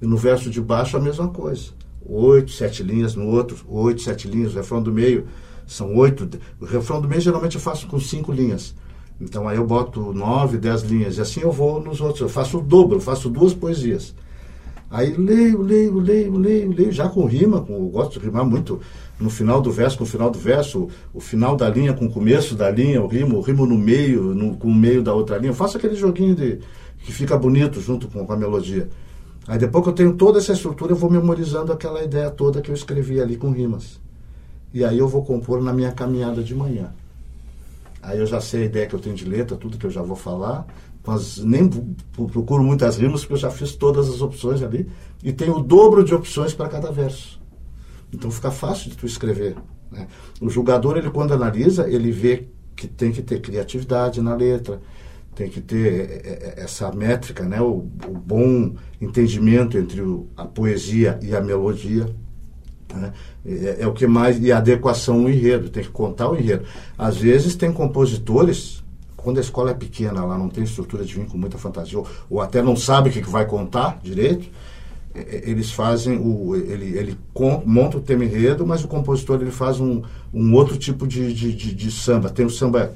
E 0.00 0.06
no 0.06 0.16
verso 0.16 0.50
de 0.50 0.60
baixo 0.60 0.96
a 0.96 1.00
mesma 1.00 1.28
coisa. 1.28 1.70
Oito, 2.04 2.50
sete 2.50 2.82
linhas 2.82 3.14
no 3.14 3.26
outro, 3.28 3.56
oito, 3.68 4.02
sete 4.02 4.28
linhas, 4.28 4.52
o 4.52 4.56
refrão 4.56 4.82
do 4.82 4.92
meio 4.92 5.26
são 5.66 5.94
oito. 5.96 6.28
O 6.60 6.64
refrão 6.64 7.00
do 7.00 7.08
meio 7.08 7.20
geralmente 7.20 7.54
eu 7.54 7.60
faço 7.60 7.86
com 7.86 7.98
cinco 7.98 8.32
linhas. 8.32 8.74
Então 9.20 9.46
aí 9.46 9.56
eu 9.56 9.66
boto 9.66 10.12
nove, 10.12 10.56
dez 10.56 10.82
linhas 10.82 11.18
e 11.18 11.20
assim 11.20 11.40
eu 11.40 11.52
vou 11.52 11.80
nos 11.80 12.00
outros. 12.00 12.20
Eu 12.20 12.28
faço 12.28 12.58
o 12.58 12.62
dobro, 12.62 13.00
faço 13.00 13.28
duas 13.28 13.52
poesias. 13.52 14.14
Aí 14.90 15.12
leio, 15.12 15.62
leio, 15.62 15.98
leio, 16.00 16.36
leio, 16.36 16.72
leio, 16.72 16.90
já 16.90 17.08
com 17.08 17.24
rima, 17.24 17.60
com, 17.60 17.74
eu 17.74 17.88
gosto 17.88 18.18
de 18.18 18.26
rimar 18.26 18.44
muito 18.44 18.80
no 19.20 19.30
final 19.30 19.60
do 19.60 19.70
verso 19.70 19.98
com 19.98 20.04
o 20.04 20.06
final 20.06 20.30
do 20.30 20.38
verso, 20.38 20.88
o 21.12 21.20
final 21.20 21.54
da 21.54 21.68
linha 21.68 21.92
com 21.92 22.06
o 22.06 22.10
começo 22.10 22.56
da 22.56 22.70
linha, 22.70 22.96
eu 22.96 23.06
rimo, 23.06 23.36
eu 23.36 23.40
rimo 23.40 23.66
no 23.66 23.76
meio, 23.76 24.34
no, 24.34 24.56
com 24.56 24.68
o 24.68 24.74
meio 24.74 25.02
da 25.02 25.14
outra 25.14 25.36
linha. 25.36 25.50
Eu 25.50 25.54
faço 25.54 25.76
aquele 25.76 25.94
joguinho 25.94 26.34
de, 26.34 26.58
que 27.04 27.12
fica 27.12 27.36
bonito 27.36 27.80
junto 27.80 28.08
com, 28.08 28.26
com 28.26 28.32
a 28.32 28.36
melodia. 28.36 28.88
Aí 29.46 29.58
depois 29.58 29.84
que 29.84 29.90
eu 29.90 29.94
tenho 29.94 30.14
toda 30.14 30.38
essa 30.38 30.52
estrutura, 30.52 30.92
eu 30.92 30.96
vou 30.96 31.10
memorizando 31.10 31.72
aquela 31.72 32.02
ideia 32.02 32.30
toda 32.30 32.60
que 32.60 32.70
eu 32.70 32.74
escrevi 32.74 33.20
ali 33.20 33.36
com 33.36 33.50
rimas. 33.50 34.00
E 34.72 34.84
aí 34.84 34.98
eu 34.98 35.06
vou 35.06 35.24
compor 35.24 35.62
na 35.62 35.72
minha 35.72 35.92
caminhada 35.92 36.42
de 36.42 36.54
manhã. 36.54 36.92
Aí 38.02 38.18
eu 38.18 38.26
já 38.26 38.40
sei 38.40 38.62
a 38.62 38.66
ideia 38.66 38.86
que 38.86 38.94
eu 38.94 39.00
tenho 39.00 39.14
de 39.14 39.24
letra, 39.24 39.56
tudo 39.56 39.78
que 39.78 39.86
eu 39.86 39.90
já 39.90 40.02
vou 40.02 40.16
falar. 40.16 40.66
Mas 41.06 41.38
nem 41.38 41.68
procuro 42.32 42.62
muitas 42.62 42.98
rimas, 42.98 43.20
porque 43.20 43.34
eu 43.34 43.38
já 43.38 43.50
fiz 43.50 43.74
todas 43.74 44.08
as 44.08 44.20
opções 44.20 44.62
ali. 44.62 44.88
E 45.22 45.32
tenho 45.32 45.56
o 45.56 45.62
dobro 45.62 46.04
de 46.04 46.14
opções 46.14 46.54
para 46.54 46.68
cada 46.68 46.90
verso. 46.90 47.40
Então 48.12 48.30
fica 48.30 48.50
fácil 48.50 48.90
de 48.90 48.96
tu 48.96 49.06
escrever. 49.06 49.56
Né? 49.90 50.06
O 50.40 50.48
julgador, 50.48 50.96
ele 50.96 51.10
quando 51.10 51.32
analisa, 51.32 51.88
ele 51.88 52.10
vê 52.10 52.48
que 52.76 52.86
tem 52.86 53.12
que 53.12 53.22
ter 53.22 53.40
criatividade 53.40 54.20
na 54.20 54.34
letra, 54.34 54.80
tem 55.34 55.48
que 55.48 55.60
ter 55.60 55.86
é, 55.86 56.02
é, 56.02 56.54
é, 56.60 56.64
essa 56.64 56.90
métrica, 56.92 57.44
né? 57.44 57.60
o, 57.60 57.86
o 58.08 58.12
bom 58.14 58.74
entendimento 59.00 59.78
entre 59.78 60.00
o, 60.00 60.28
a 60.36 60.44
poesia 60.44 61.18
e 61.22 61.34
a 61.34 61.40
melodia. 61.40 62.06
Né? 62.96 63.12
É, 63.46 63.78
é, 63.80 63.86
o 63.86 63.92
que 63.92 64.06
mais. 64.06 64.42
E 64.42 64.52
adequação 64.52 65.22
ao 65.22 65.30
enredo, 65.30 65.68
tem 65.68 65.82
que 65.82 65.90
contar 65.90 66.30
o 66.30 66.36
enredo. 66.36 66.64
Às 66.96 67.16
vezes 67.16 67.54
tem 67.54 67.72
compositores, 67.72 68.82
quando 69.16 69.38
a 69.38 69.40
escola 69.40 69.70
é 69.70 69.74
pequena, 69.74 70.24
lá 70.24 70.38
não 70.38 70.48
tem 70.48 70.64
estrutura 70.64 71.04
de 71.04 71.18
com 71.20 71.38
muita 71.38 71.58
fantasia, 71.58 71.98
ou, 71.98 72.06
ou 72.28 72.40
até 72.40 72.62
não 72.62 72.76
sabe 72.76 73.10
o 73.10 73.12
que, 73.12 73.22
que 73.22 73.30
vai 73.30 73.46
contar 73.46 73.98
direito, 74.02 74.48
é, 75.12 75.20
é, 75.20 75.50
eles 75.50 75.72
fazem 75.72 76.18
o 76.18 76.54
ele, 76.54 76.96
ele 76.96 77.18
monta 77.66 77.96
o 77.96 78.00
tema 78.00 78.24
enredo 78.24 78.64
mas 78.64 78.84
o 78.84 78.88
compositor 78.88 79.40
ele 79.42 79.50
faz 79.50 79.80
um, 79.80 80.02
um 80.32 80.54
outro 80.54 80.76
tipo 80.76 81.04
de, 81.04 81.34
de, 81.34 81.52
de, 81.52 81.74
de, 81.74 81.90
samba 81.90 82.30
tem 82.30 82.46
o 82.46 82.50
samba 82.50 82.92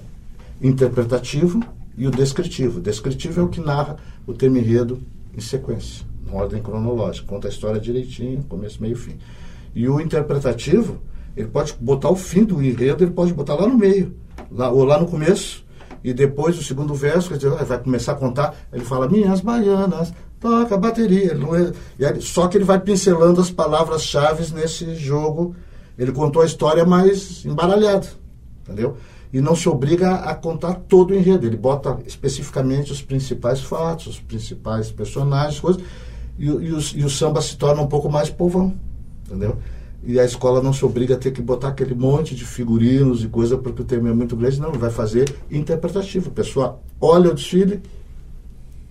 interpretativo 0.62 1.60
e 1.98 2.06
o 2.06 2.12
descritivo 2.12 2.78
o 2.78 2.80
descritivo 2.80 3.40
é 3.40 3.42
o 3.42 3.48
que 3.48 3.60
narra 3.60 3.96
o 4.28 4.32
tema 4.32 4.58
enredo 4.58 5.00
em 5.36 5.40
sequência 5.40 6.06
na 6.24 6.34
ordem 6.34 6.62
cronológica 6.62 7.26
conta 7.26 7.48
a 7.48 7.50
história 7.50 7.80
direitinho 7.80 8.44
começo 8.44 8.80
meio 8.80 8.96
fim 8.96 9.16
e 9.74 9.88
o 9.88 10.00
interpretativo, 10.00 11.00
ele 11.36 11.48
pode 11.48 11.74
botar 11.80 12.10
o 12.10 12.16
fim 12.16 12.44
do 12.44 12.62
enredo, 12.62 13.02
ele 13.02 13.10
pode 13.10 13.32
botar 13.32 13.54
lá 13.54 13.66
no 13.66 13.76
meio, 13.76 14.14
lá, 14.50 14.70
ou 14.70 14.84
lá 14.84 14.98
no 14.98 15.06
começo, 15.06 15.64
e 16.02 16.12
depois 16.12 16.58
o 16.58 16.62
segundo 16.62 16.94
verso, 16.94 17.30
quer 17.30 17.36
dizer, 17.36 17.50
vai 17.50 17.78
começar 17.82 18.12
a 18.12 18.14
contar, 18.14 18.54
ele 18.72 18.84
fala, 18.84 19.08
minhas 19.08 19.40
baianas, 19.40 20.12
toca 20.38 20.74
a 20.74 20.78
bateria. 20.78 21.36
É, 21.98 22.06
aí, 22.06 22.20
só 22.20 22.46
que 22.46 22.58
ele 22.58 22.64
vai 22.64 22.78
pincelando 22.78 23.40
as 23.40 23.50
palavras-chave 23.50 24.52
nesse 24.54 24.94
jogo. 24.94 25.56
Ele 25.98 26.12
contou 26.12 26.42
a 26.42 26.44
história 26.44 26.84
mais 26.84 27.44
embaralhada, 27.46 28.06
entendeu? 28.62 28.98
E 29.32 29.40
não 29.40 29.56
se 29.56 29.68
obriga 29.68 30.16
a 30.16 30.34
contar 30.34 30.74
todo 30.74 31.12
o 31.12 31.14
enredo. 31.14 31.46
Ele 31.46 31.56
bota 31.56 31.98
especificamente 32.06 32.92
os 32.92 33.00
principais 33.00 33.62
fatos, 33.62 34.06
os 34.06 34.20
principais 34.20 34.92
personagens, 34.92 35.58
coisas, 35.58 35.82
e, 36.38 36.44
e, 36.44 36.72
os, 36.72 36.92
e 36.94 37.02
o 37.02 37.08
samba 37.08 37.40
se 37.40 37.56
torna 37.56 37.80
um 37.80 37.86
pouco 37.86 38.10
mais 38.10 38.28
povão 38.28 38.74
entendeu? 39.24 39.56
E 40.06 40.20
a 40.20 40.24
escola 40.24 40.62
não 40.62 40.72
se 40.72 40.84
obriga 40.84 41.14
a 41.14 41.18
ter 41.18 41.30
que 41.30 41.40
botar 41.40 41.68
aquele 41.68 41.94
monte 41.94 42.34
de 42.34 42.44
figurinos 42.44 43.24
e 43.24 43.28
coisa 43.28 43.56
porque 43.56 43.80
o 43.80 43.84
tema 43.84 44.10
é 44.10 44.12
muito 44.12 44.36
grande, 44.36 44.60
não, 44.60 44.72
vai 44.72 44.90
fazer 44.90 45.34
interpretativo. 45.50 46.28
A 46.28 46.32
pessoa 46.32 46.80
olha 47.00 47.30
o 47.30 47.34
desfile 47.34 47.80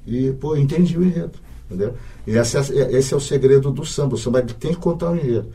e, 0.07 0.31
pô, 0.31 0.55
entende 0.55 0.97
o 0.97 1.03
enredo, 1.03 1.37
entendeu? 1.65 1.93
E 2.25 2.31
esse 2.31 2.57
é, 2.57 2.91
esse 2.97 3.13
é 3.13 3.17
o 3.17 3.19
segredo 3.19 3.71
do 3.71 3.85
samba, 3.85 4.15
o 4.15 4.17
samba 4.17 4.41
tem 4.41 4.71
que 4.71 4.79
contar 4.79 5.11
o 5.11 5.15
enredo. 5.15 5.49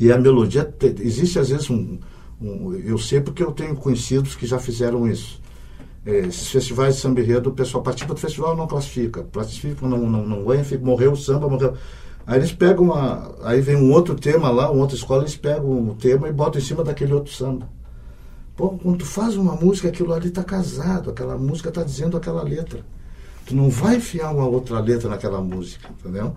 E 0.00 0.10
a 0.12 0.18
melodia, 0.18 0.72
existe 1.00 1.38
às 1.38 1.48
vezes 1.48 1.68
um, 1.68 1.98
um, 2.40 2.74
eu 2.74 2.96
sei 2.98 3.20
porque 3.20 3.42
eu 3.42 3.52
tenho 3.52 3.74
conhecidos 3.74 4.36
que 4.36 4.46
já 4.46 4.58
fizeram 4.58 5.08
isso. 5.08 5.40
É, 6.04 6.18
esses 6.20 6.48
festivais 6.48 6.96
de 6.96 7.00
samba 7.00 7.20
enredo, 7.20 7.50
o 7.50 7.52
pessoal 7.52 7.82
participa 7.82 8.14
do 8.14 8.20
festival 8.20 8.56
não 8.56 8.66
classifica. 8.66 9.24
Classifica, 9.24 9.86
não, 9.86 9.98
não, 9.98 10.26
não 10.26 10.44
ganha, 10.44 10.64
fica, 10.64 10.84
morreu 10.84 11.12
o 11.12 11.16
samba, 11.16 11.48
morreu. 11.48 11.74
Aí 12.26 12.38
eles 12.38 12.52
pegam 12.52 12.84
uma. 12.84 13.32
Aí 13.42 13.60
vem 13.60 13.76
um 13.76 13.92
outro 13.92 14.14
tema 14.14 14.50
lá, 14.50 14.70
uma 14.70 14.82
outra 14.82 14.96
escola, 14.96 15.22
eles 15.22 15.36
pegam 15.36 15.88
o 15.88 15.94
tema 15.94 16.28
e 16.28 16.32
botam 16.32 16.60
em 16.60 16.64
cima 16.64 16.84
daquele 16.84 17.12
outro 17.12 17.32
samba. 17.32 17.68
Pô, 18.56 18.70
quando 18.70 18.98
tu 18.98 19.06
faz 19.06 19.36
uma 19.36 19.54
música, 19.54 19.88
aquilo 19.88 20.12
ali 20.12 20.28
está 20.28 20.44
casado, 20.44 21.10
aquela 21.10 21.36
música 21.36 21.68
está 21.68 21.82
dizendo 21.82 22.16
aquela 22.16 22.42
letra. 22.42 22.84
Tu 23.46 23.56
não 23.56 23.68
vai 23.70 23.96
enfiar 23.96 24.30
uma 24.32 24.46
outra 24.46 24.78
letra 24.78 25.08
naquela 25.08 25.40
música, 25.40 25.88
entendeu? 25.98 26.34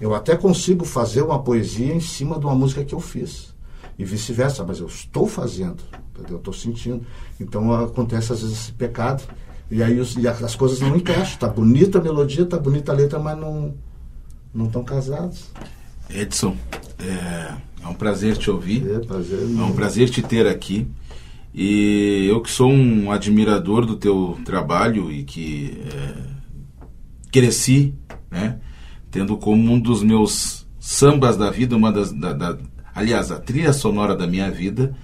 Eu 0.00 0.14
até 0.14 0.36
consigo 0.36 0.84
fazer 0.84 1.22
uma 1.22 1.42
poesia 1.42 1.92
em 1.92 2.00
cima 2.00 2.38
de 2.38 2.44
uma 2.44 2.54
música 2.54 2.84
que 2.84 2.94
eu 2.94 3.00
fiz. 3.00 3.54
E 3.98 4.04
vice-versa, 4.04 4.64
mas 4.64 4.78
eu 4.78 4.86
estou 4.86 5.26
fazendo, 5.26 5.82
entendeu? 6.12 6.34
Eu 6.34 6.38
estou 6.38 6.54
sentindo. 6.54 7.04
Então 7.40 7.72
acontece 7.72 8.32
às 8.32 8.42
vezes 8.42 8.56
esse 8.56 8.72
pecado. 8.72 9.22
E 9.70 9.82
aí 9.82 9.98
os, 9.98 10.16
e 10.16 10.28
as 10.28 10.54
coisas 10.54 10.80
não 10.80 10.94
encaixam. 10.94 11.38
Tá 11.38 11.48
bonita 11.48 11.98
a 11.98 12.02
melodia, 12.02 12.44
tá 12.44 12.58
bonita 12.58 12.92
a 12.92 12.94
letra, 12.94 13.18
mas 13.18 13.38
não 13.38 13.74
não 14.54 14.66
estão 14.66 14.84
casados. 14.84 15.50
Edson, 16.08 16.56
é, 16.98 17.52
é, 17.82 17.88
um 17.88 17.94
prazer 17.94 18.36
te 18.36 18.50
ouvir. 18.50 18.88
É, 18.88 18.98
prazer, 19.00 19.40
é 19.40 19.62
um 19.62 19.72
prazer 19.72 20.08
te 20.08 20.22
ter 20.22 20.46
aqui. 20.46 20.86
E 21.52 22.26
eu 22.28 22.40
que 22.40 22.50
sou 22.50 22.70
um 22.70 23.10
admirador 23.10 23.84
do 23.86 23.96
teu 23.96 24.38
trabalho 24.44 25.10
e 25.10 25.24
que 25.24 25.78
é, 25.92 26.14
cresci, 27.30 27.94
né, 28.30 28.58
tendo 29.10 29.36
como 29.36 29.72
um 29.72 29.78
dos 29.78 30.02
meus 30.02 30.66
sambas 30.80 31.36
da 31.36 31.50
vida, 31.50 31.76
uma 31.76 31.92
das, 31.92 32.12
da, 32.12 32.32
da, 32.32 32.58
aliás, 32.94 33.30
a 33.30 33.38
trilha 33.38 33.72
sonora 33.72 34.16
da 34.16 34.26
minha 34.26 34.50
vida, 34.50 34.96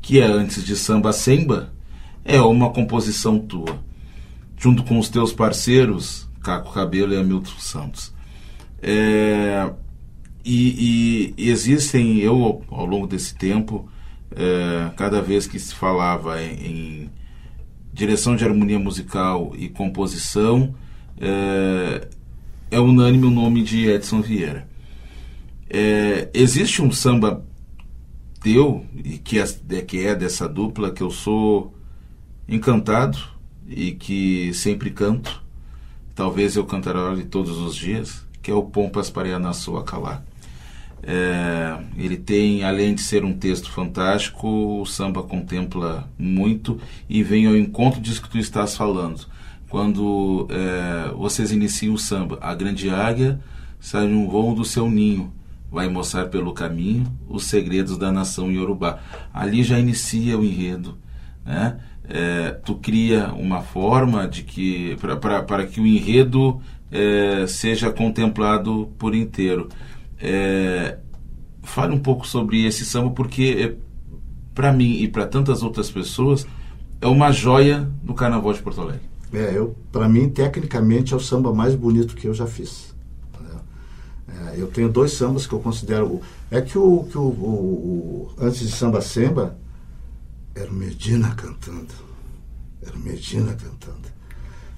que 0.00 0.20
é 0.20 0.24
antes 0.24 0.64
de 0.64 0.76
samba 0.76 1.12
semba, 1.12 1.72
é 2.24 2.40
uma 2.40 2.70
composição 2.70 3.38
tua, 3.38 3.82
junto 4.56 4.84
com 4.84 4.98
os 4.98 5.08
teus 5.08 5.32
parceiros 5.32 6.28
Caco 6.42 6.72
Cabelo 6.72 7.12
e 7.12 7.16
Hamilton 7.16 7.58
Santos. 7.58 8.12
É, 8.82 9.70
e, 10.44 11.34
e, 11.38 11.50
existem, 11.50 12.18
eu 12.18 12.62
ao 12.68 12.84
longo 12.84 13.06
desse 13.06 13.34
tempo, 13.34 13.88
é, 14.34 14.90
cada 14.96 15.22
vez 15.22 15.46
que 15.46 15.58
se 15.58 15.72
falava 15.72 16.42
em, 16.42 16.54
em, 16.66 17.10
direção 17.92 18.34
de 18.34 18.44
harmonia 18.44 18.78
musical 18.78 19.52
e 19.56 19.68
composição, 19.68 20.74
é, 21.20 22.08
é 22.70 22.80
unânime 22.80 23.26
o 23.26 23.30
nome 23.30 23.62
de 23.62 23.86
Edson 23.88 24.20
Vieira. 24.20 24.66
É, 25.70 26.28
existe 26.34 26.82
um 26.82 26.90
samba 26.90 27.44
teu, 28.42 28.84
e 29.04 29.18
que 29.18 29.38
é, 29.38 29.46
que 29.82 30.04
é 30.04 30.14
dessa 30.14 30.48
dupla, 30.48 30.90
que 30.90 31.02
eu 31.02 31.10
sou 31.10 31.72
encantado 32.48 33.16
e 33.68 33.92
que 33.92 34.52
sempre 34.54 34.90
canto. 34.90 35.40
Talvez 36.14 36.56
eu 36.56 36.64
cantarole 36.64 37.24
todos 37.24 37.58
os 37.58 37.76
dias 37.76 38.26
que 38.42 38.50
é 38.50 38.54
o 38.54 38.62
Pompas 38.62 39.08
para 39.08 39.28
Acalá. 39.36 40.22
É, 41.04 41.78
ele 41.96 42.16
tem, 42.16 42.62
além 42.62 42.94
de 42.94 43.00
ser 43.00 43.24
um 43.24 43.32
texto 43.32 43.70
fantástico, 43.70 44.80
o 44.80 44.86
samba 44.86 45.22
contempla 45.22 46.08
muito 46.16 46.78
e 47.08 47.22
vem 47.22 47.46
ao 47.46 47.56
encontro 47.56 48.00
disso 48.00 48.22
que 48.22 48.30
tu 48.30 48.38
estás 48.38 48.76
falando. 48.76 49.26
Quando 49.68 50.46
é, 50.50 51.12
vocês 51.14 51.50
iniciam 51.50 51.94
o 51.94 51.98
samba, 51.98 52.38
a 52.40 52.54
grande 52.54 52.88
águia 52.90 53.40
sai 53.80 54.06
num 54.06 54.28
voo 54.28 54.54
do 54.54 54.64
seu 54.64 54.88
ninho, 54.88 55.32
vai 55.70 55.88
mostrar 55.88 56.26
pelo 56.26 56.52
caminho 56.52 57.06
os 57.28 57.44
segredos 57.44 57.96
da 57.96 58.12
nação 58.12 58.52
Yorubá. 58.52 59.00
Ali 59.32 59.64
já 59.64 59.78
inicia 59.78 60.38
o 60.38 60.44
enredo, 60.44 60.98
né? 61.44 61.78
É, 62.08 62.50
tu 62.64 62.74
cria 62.74 63.32
uma 63.32 63.62
forma 63.62 64.28
de 64.28 64.42
que 64.42 64.96
para 65.20 65.66
que 65.66 65.80
o 65.80 65.86
enredo 65.86 66.60
é, 66.92 67.46
seja 67.46 67.90
contemplado 67.90 68.92
por 68.98 69.14
inteiro. 69.14 69.68
É, 70.20 70.98
fale 71.62 71.94
um 71.94 71.98
pouco 71.98 72.26
sobre 72.26 72.64
esse 72.66 72.84
samba, 72.84 73.10
porque 73.10 73.56
é, 73.58 73.76
para 74.54 74.72
mim 74.72 74.98
e 74.98 75.08
para 75.08 75.26
tantas 75.26 75.62
outras 75.62 75.90
pessoas 75.90 76.46
é 77.00 77.06
uma 77.06 77.32
joia 77.32 77.90
do 78.02 78.14
Carnaval 78.14 78.52
de 78.52 78.62
Porto 78.62 78.82
Alegre. 78.82 79.10
É, 79.32 79.56
eu, 79.56 79.74
para 79.90 80.06
mim, 80.08 80.28
tecnicamente, 80.28 81.14
é 81.14 81.16
o 81.16 81.20
samba 81.20 81.54
mais 81.54 81.74
bonito 81.74 82.14
que 82.14 82.28
eu 82.28 82.34
já 82.34 82.46
fiz. 82.46 82.92
É, 84.28 84.60
eu 84.60 84.66
tenho 84.68 84.88
dois 84.88 85.12
sambas 85.12 85.46
que 85.46 85.52
eu 85.52 85.60
considero. 85.60 86.20
É 86.50 86.60
que 86.60 86.76
o, 86.76 87.04
que 87.04 87.16
o, 87.16 87.22
o, 87.22 87.24
o 87.26 88.32
antes 88.38 88.60
de 88.60 88.70
samba 88.70 89.00
semba 89.00 89.56
era 90.54 90.70
o 90.70 90.74
Medina 90.74 91.34
cantando. 91.34 91.94
Era 92.82 92.94
o 92.94 92.98
Medina 92.98 93.54
cantando. 93.54 94.12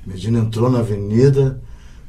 Medina 0.07 0.39
entrou 0.39 0.71
na 0.71 0.81
avenida 0.81 1.61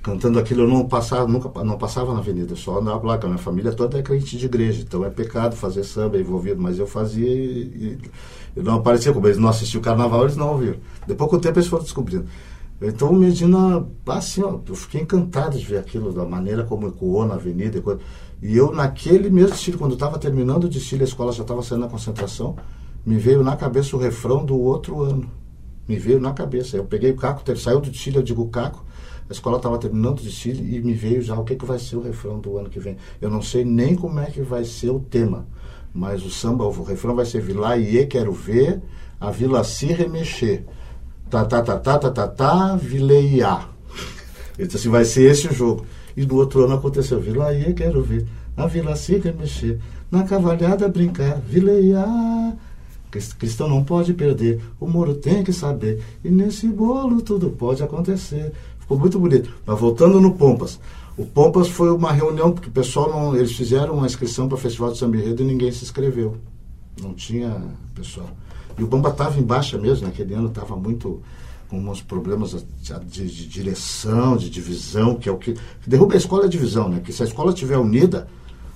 cantando 0.06 0.38
aquilo, 0.38 0.62
eu 0.62 0.68
não 0.68 0.88
passava, 0.88 1.28
nunca 1.28 1.64
não 1.64 1.80
passava 1.80 2.14
na 2.14 2.20
avenida, 2.20 2.56
só 2.56 2.78
andava 2.78 3.04
lá, 3.08 3.16
a 3.16 3.26
minha 3.26 3.40
família 3.40 3.72
toda 3.72 3.98
é 3.98 4.04
crente 4.04 4.38
de 4.38 4.46
igreja, 4.46 4.84
então 4.84 5.04
é 5.04 5.10
pecado 5.10 5.56
fazer 5.56 5.84
samba 5.84 6.20
envolvido, 6.20 6.62
mas 6.62 6.78
eu 6.78 6.86
fazia 6.86 7.28
e, 7.28 7.98
e 8.56 8.62
não 8.62 8.76
aparecia, 8.76 9.12
como 9.12 9.26
eles 9.26 9.40
não 9.40 9.50
assistiam 9.50 9.82
o 9.82 9.84
carnaval, 9.84 10.22
eles 10.22 10.38
não 10.38 10.52
ouviram. 10.52 10.78
Depois 11.08 11.28
com 11.28 11.38
o 11.38 11.40
tempo 11.40 11.58
eles 11.58 11.68
foram 11.68 11.84
descobrindo. 11.84 12.26
Então 12.80 13.10
o 13.10 13.16
Medina, 13.16 13.84
assim, 14.06 14.44
ó, 14.44 14.60
eu 14.68 14.76
fiquei 14.76 15.02
encantado 15.02 15.58
de 15.58 15.66
ver 15.66 15.80
aquilo, 15.80 16.14
da 16.14 16.24
maneira 16.24 16.64
como 16.64 16.88
ecoou 16.88 17.26
na 17.26 17.34
avenida. 17.34 17.82
E, 18.44 18.48
e 18.52 18.56
eu, 18.56 18.72
naquele 18.72 19.32
mesmo 19.32 19.56
estilo, 19.56 19.80
quando 19.80 19.96
estava 19.96 20.20
terminando 20.20 20.66
o 20.66 20.70
desfile, 20.70 21.02
a 21.02 21.08
escola 21.08 21.32
já 21.32 21.42
estava 21.42 21.64
saindo 21.64 21.82
na 21.82 21.88
concentração, 21.88 22.56
me 23.04 23.18
veio 23.18 23.42
na 23.42 23.56
cabeça 23.56 23.96
o 23.96 24.00
refrão 24.00 24.46
do 24.46 24.56
outro 24.56 25.02
ano. 25.02 25.28
Me 25.88 25.98
veio 25.98 26.20
na 26.20 26.32
cabeça. 26.32 26.78
Eu 26.78 26.86
peguei 26.86 27.10
o 27.10 27.16
Caco, 27.16 27.42
saiu 27.58 27.82
do 27.82 27.90
desfile, 27.90 28.18
eu 28.18 28.24
digo 28.24 28.48
Caco, 28.50 28.86
a 29.27 29.34
escola 29.34 29.58
estava 29.58 29.77
terminando 29.77 30.20
o 30.20 30.24
desfile 30.24 30.75
e 30.75 30.82
me 30.82 30.94
veio 30.94 31.22
já 31.22 31.36
o 31.36 31.44
que, 31.44 31.55
que 31.55 31.65
vai 31.65 31.79
ser 31.79 31.96
o 31.96 32.01
refrão 32.01 32.39
do 32.39 32.58
ano 32.58 32.70
que 32.70 32.79
vem. 32.79 32.98
Eu 33.20 33.29
não 33.29 33.41
sei 33.41 33.65
nem 33.65 33.96
como 33.96 34.20
é 34.20 34.25
que 34.25 34.41
vai 34.41 34.63
ser 34.63 34.91
o 34.91 35.00
tema, 35.00 35.48
mas 35.94 36.24
o 36.24 36.29
samba, 36.29 36.65
o 36.65 36.84
refrão 36.84 37.15
vai 37.15 37.25
ser 37.25 37.41
Vila 37.41 37.75
Iê, 37.75 38.05
quero 38.05 38.32
ver, 38.32 38.82
a 39.20 39.32
Vila 39.32 39.63
se 39.63 39.88
remexer. 39.88 40.63
Tá, 41.29 41.44
tá, 41.44 41.62
tá, 41.63 41.77
tá, 41.79 41.98
tá, 41.98 42.12
tá, 42.12 42.27
tá, 42.27 42.75
Vileiá. 42.75 43.67
Ele 44.60 44.70
assim, 44.74 44.89
vai 44.89 45.05
ser 45.05 45.32
esse 45.32 45.48
o 45.48 45.53
jogo. 45.53 45.86
E 46.15 46.24
no 46.24 46.36
outro 46.36 46.63
ano 46.63 46.75
aconteceu, 46.75 47.20
Vila 47.20 47.51
Iê, 47.51 47.74
quero 47.74 48.03
ver, 48.03 48.27
a 48.55 48.67
Vila 48.67 48.96
se 48.96 49.17
remexer, 49.17 49.79
na 50.12 50.24
cavalhada 50.24 50.88
brincar, 50.88 51.41
Vileiá. 51.41 52.55
Cristão 53.39 53.70
não 53.70 53.84
pode 53.84 54.13
perder, 54.13 54.62
o 54.77 54.86
moro 54.86 55.15
tem 55.15 55.41
que 55.41 55.53
saber, 55.53 56.03
e 56.22 56.29
nesse 56.29 56.67
bolo 56.67 57.22
tudo 57.22 57.50
pode 57.50 57.82
acontecer. 57.82 58.51
Ficou 58.86 59.00
muito 59.00 59.20
bonito. 59.20 59.51
Mas 59.65 59.80
voltando 59.80 60.22
no 60.22 60.36
Pompas. 60.36 60.80
O 61.18 61.25
Pompas 61.25 61.68
foi 61.68 61.89
uma 61.92 62.12
reunião, 62.12 62.51
porque 62.51 62.70
o 62.70 62.72
pessoal 62.72 63.10
não. 63.10 63.36
Eles 63.36 63.54
fizeram 63.54 63.96
uma 63.96 64.06
inscrição 64.06 64.48
para 64.48 64.56
o 64.56 64.60
Festival 64.60 64.92
de 64.92 65.00
Samba 65.00 65.18
Enredo 65.18 65.42
e 65.42 65.46
ninguém 65.46 65.72
se 65.72 65.84
inscreveu. 65.84 66.38
Não 67.01 67.13
tinha 67.13 67.62
pessoal. 67.96 68.30
E 68.77 68.84
o 68.84 68.88
Bamba 68.88 69.10
estava 69.10 69.39
em 69.39 69.44
baixa 69.44 69.77
mesmo, 69.77 70.06
naquele 70.06 70.34
ano 70.34 70.50
estava 70.50 70.75
muito 70.75 71.22
com 71.70 71.80
uns 71.80 72.01
problemas 72.01 72.51
de, 72.51 73.00
de, 73.06 73.27
de, 73.27 73.48
direção, 73.48 74.38
de 74.38 74.50
divisão, 74.50 75.15
que 75.15 75.27
é 75.27 75.32
o 75.32 75.38
que. 75.38 75.56
Derruba 75.88 76.13
a 76.13 76.18
escola 76.18 76.44
é 76.44 76.46
a 76.46 76.50
divisão, 76.50 76.89
né? 76.89 77.01
Que 77.04 77.12
se 77.12 77.24
a 77.24 77.25
escola 77.25 77.51
estiver 77.51 77.77
unida, 77.77 78.27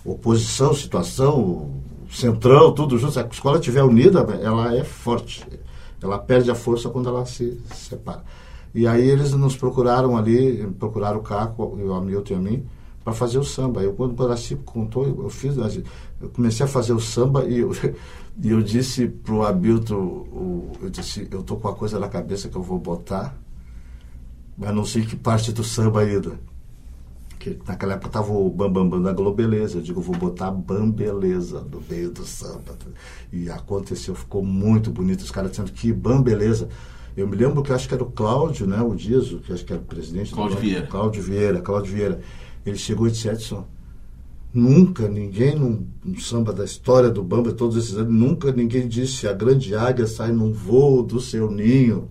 oposição, 0.03 0.73
situação, 0.73 1.69
centrão, 2.09 2.71
tudo 2.71 2.97
junto, 2.97 3.13
se 3.13 3.19
a 3.19 3.27
escola 3.31 3.57
estiver 3.57 3.83
unida, 3.83 4.19
ela 4.41 4.75
é 4.75 4.83
forte. 4.83 5.45
Ela 6.01 6.17
perde 6.17 6.49
a 6.49 6.55
força 6.55 6.89
quando 6.89 7.09
ela 7.09 7.25
se 7.25 7.59
separa. 7.75 8.23
E 8.73 8.85
aí 8.85 9.07
eles 9.07 9.33
nos 9.33 9.55
procuraram 9.55 10.15
ali, 10.15 10.67
procuraram 10.79 11.19
o 11.19 11.23
Caco, 11.23 11.63
o 11.63 11.93
Hamilton 11.93 12.33
e 12.33 12.35
a 12.35 12.39
mim, 12.39 12.65
para 13.03 13.13
fazer 13.13 13.39
o 13.39 13.43
samba. 13.43 13.81
Eu, 13.81 13.93
quando 13.93 14.11
o 14.11 14.15
Guaraci 14.15 14.55
contou, 14.57 15.05
eu 15.05 15.29
fiz, 15.29 15.55
eu 15.57 16.29
comecei 16.29 16.65
a 16.65 16.69
fazer 16.69 16.93
o 16.93 16.99
samba 16.99 17.45
e 17.45 17.59
eu, 17.59 17.71
e 18.41 18.49
eu 18.49 18.61
disse 18.61 19.07
pro 19.07 19.43
Hamilton, 19.43 20.75
eu 20.81 20.89
disse, 20.89 21.27
eu 21.31 21.41
tô 21.41 21.55
com 21.55 21.67
uma 21.67 21.75
coisa 21.75 21.99
na 21.99 22.07
cabeça 22.07 22.47
que 22.47 22.55
eu 22.55 22.61
vou 22.61 22.77
botar, 22.77 23.35
mas 24.57 24.75
não 24.75 24.85
sei 24.85 25.05
que 25.05 25.15
parte 25.15 25.51
do 25.51 25.63
samba 25.63 26.01
ainda. 26.01 26.39
Que 27.39 27.57
naquela 27.65 27.93
época 27.93 28.09
tava 28.09 28.33
o 28.33 28.49
Bambambam 28.49 28.89
Bam, 28.89 28.97
Bam 28.97 29.01
da 29.01 29.13
Globeleza. 29.13 29.77
Eu 29.77 29.81
digo, 29.81 30.01
vou 30.01 30.17
botar 30.17 30.51
Bambeleza 30.51 31.61
no 31.61 31.81
meio 31.89 32.11
do 32.11 32.25
samba. 32.25 32.77
E 33.31 33.49
aconteceu, 33.49 34.13
ficou 34.13 34.43
muito 34.43 34.91
bonito. 34.91 35.21
Os 35.21 35.31
caras 35.31 35.51
dizendo 35.51 35.71
que 35.71 35.93
Bambeleza. 35.93 36.67
Eu 37.19 37.27
me 37.27 37.35
lembro 37.35 37.61
que 37.61 37.73
acho 37.73 37.87
que 37.87 37.93
era 37.93 38.03
o 38.03 38.11
Cláudio, 38.11 38.65
né, 38.65 38.81
o 38.81 38.95
Dias, 38.95 39.27
que 39.45 39.51
acho 39.51 39.65
que 39.65 39.73
era 39.73 39.81
o 39.81 39.85
presidente 39.85 40.33
Cláudio 40.33 40.55
do 40.55 40.61
Vieira. 40.61 40.87
Cláudio 40.87 41.21
Vieira, 41.21 41.61
Cláudio 41.61 41.93
Vieira. 41.93 42.19
Ele 42.65 42.77
chegou 42.77 43.07
e 43.07 43.11
disse, 43.11 43.27
Edson, 43.27 43.65
nunca 44.53 45.07
ninguém 45.07 45.53
num, 45.55 45.85
num, 46.03 46.17
samba 46.17 46.53
da 46.53 46.63
história 46.63 47.09
do 47.09 47.21
Bamba, 47.21 47.51
todos 47.51 47.75
esses 47.77 47.97
anos, 47.97 48.13
nunca 48.13 48.51
ninguém 48.51 48.87
disse 48.87 49.27
a 49.27 49.33
grande 49.33 49.75
águia 49.75 50.07
sai 50.07 50.31
num 50.31 50.53
voo 50.53 51.03
do 51.03 51.19
seu 51.19 51.51
ninho, 51.51 52.09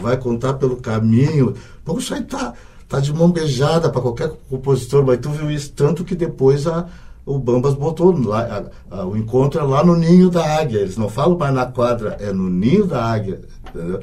vai 0.00 0.16
contar 0.16 0.54
pelo 0.54 0.76
caminho. 0.76 1.54
Pô, 1.84 1.98
isso 1.98 2.12
aí 2.12 2.22
tá, 2.22 2.54
tá 2.88 2.98
de 2.98 3.12
mão 3.12 3.30
beijada 3.30 3.88
para 3.88 4.02
qualquer 4.02 4.32
compositor, 4.48 5.04
mas 5.04 5.18
tu 5.18 5.30
viu 5.30 5.50
isso 5.50 5.72
tanto 5.72 6.04
que 6.04 6.14
depois 6.16 6.66
a 6.66 6.88
o 7.24 7.38
Bambas 7.38 7.74
botou 7.74 8.18
lá, 8.26 8.70
a, 8.90 8.96
a, 8.98 9.06
o 9.06 9.16
encontro 9.16 9.60
é 9.60 9.62
lá 9.62 9.84
no 9.84 9.94
ninho 9.94 10.30
da 10.30 10.58
águia. 10.58 10.78
Eles 10.78 10.96
não 10.96 11.08
falam 11.08 11.38
mais 11.38 11.54
na 11.54 11.66
quadra, 11.66 12.16
é 12.18 12.32
no 12.32 12.48
ninho 12.48 12.86
da 12.86 13.04
águia. 13.04 13.40
Entendeu? 13.68 14.00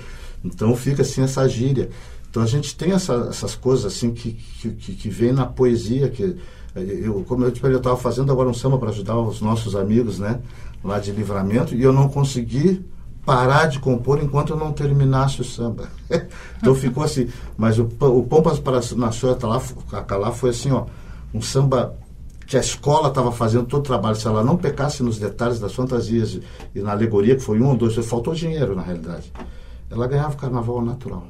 Então 0.53 0.75
fica 0.75 1.01
assim 1.01 1.21
essa 1.21 1.47
gíria. 1.47 1.89
Então 2.29 2.43
a 2.43 2.45
gente 2.45 2.75
tem 2.75 2.91
essa, 2.91 3.27
essas 3.29 3.55
coisas 3.55 3.85
assim 3.85 4.13
que, 4.13 4.33
que, 4.33 4.69
que, 4.71 5.09
vem 5.09 5.31
na 5.31 5.45
poesia, 5.45 6.09
que 6.09 6.35
eu, 6.75 7.23
como 7.27 7.45
eu 7.45 7.51
te 7.51 7.59
falei, 7.59 7.75
eu 7.75 7.79
estava 7.79 7.97
fazendo 7.97 8.31
agora 8.31 8.49
um 8.49 8.53
samba 8.53 8.77
para 8.77 8.89
ajudar 8.89 9.17
os 9.17 9.41
nossos 9.41 9.75
amigos, 9.75 10.19
né, 10.19 10.39
lá 10.83 10.99
de 10.99 11.11
livramento, 11.11 11.73
e 11.73 11.81
eu 11.81 11.91
não 11.91 12.09
consegui 12.09 12.85
parar 13.25 13.65
de 13.65 13.79
compor 13.79 14.23
enquanto 14.23 14.51
eu 14.51 14.57
não 14.57 14.71
terminasse 14.71 15.41
o 15.41 15.43
samba. 15.43 15.89
então 16.57 16.75
ficou 16.75 17.03
assim. 17.03 17.27
Mas 17.57 17.77
o, 17.79 17.83
o 17.83 18.23
Pompas 18.23 18.59
para 18.59 18.79
na 18.95 19.11
Sua 19.11 19.35
Calá 20.07 20.31
foi 20.31 20.51
assim, 20.51 20.71
ó, 20.71 20.85
um 21.33 21.41
samba 21.41 21.97
que 22.45 22.55
a 22.55 22.61
escola 22.61 23.09
estava 23.09 23.31
fazendo 23.31 23.65
todo 23.65 23.81
o 23.81 23.83
trabalho. 23.83 24.15
Se 24.15 24.25
ela 24.25 24.43
não 24.43 24.55
pecasse 24.55 25.03
nos 25.03 25.19
detalhes 25.19 25.59
das 25.59 25.73
fantasias 25.73 26.39
e 26.73 26.79
na 26.79 26.91
alegoria, 26.91 27.35
que 27.35 27.41
foi 27.41 27.59
um 27.59 27.67
ou 27.67 27.75
dois, 27.75 27.93
faltou 28.05 28.33
dinheiro 28.33 28.73
na 28.73 28.81
realidade. 28.81 29.31
Ela 29.89 30.07
ganhava 30.07 30.33
o 30.33 30.37
carnaval 30.37 30.81
natural. 30.81 31.27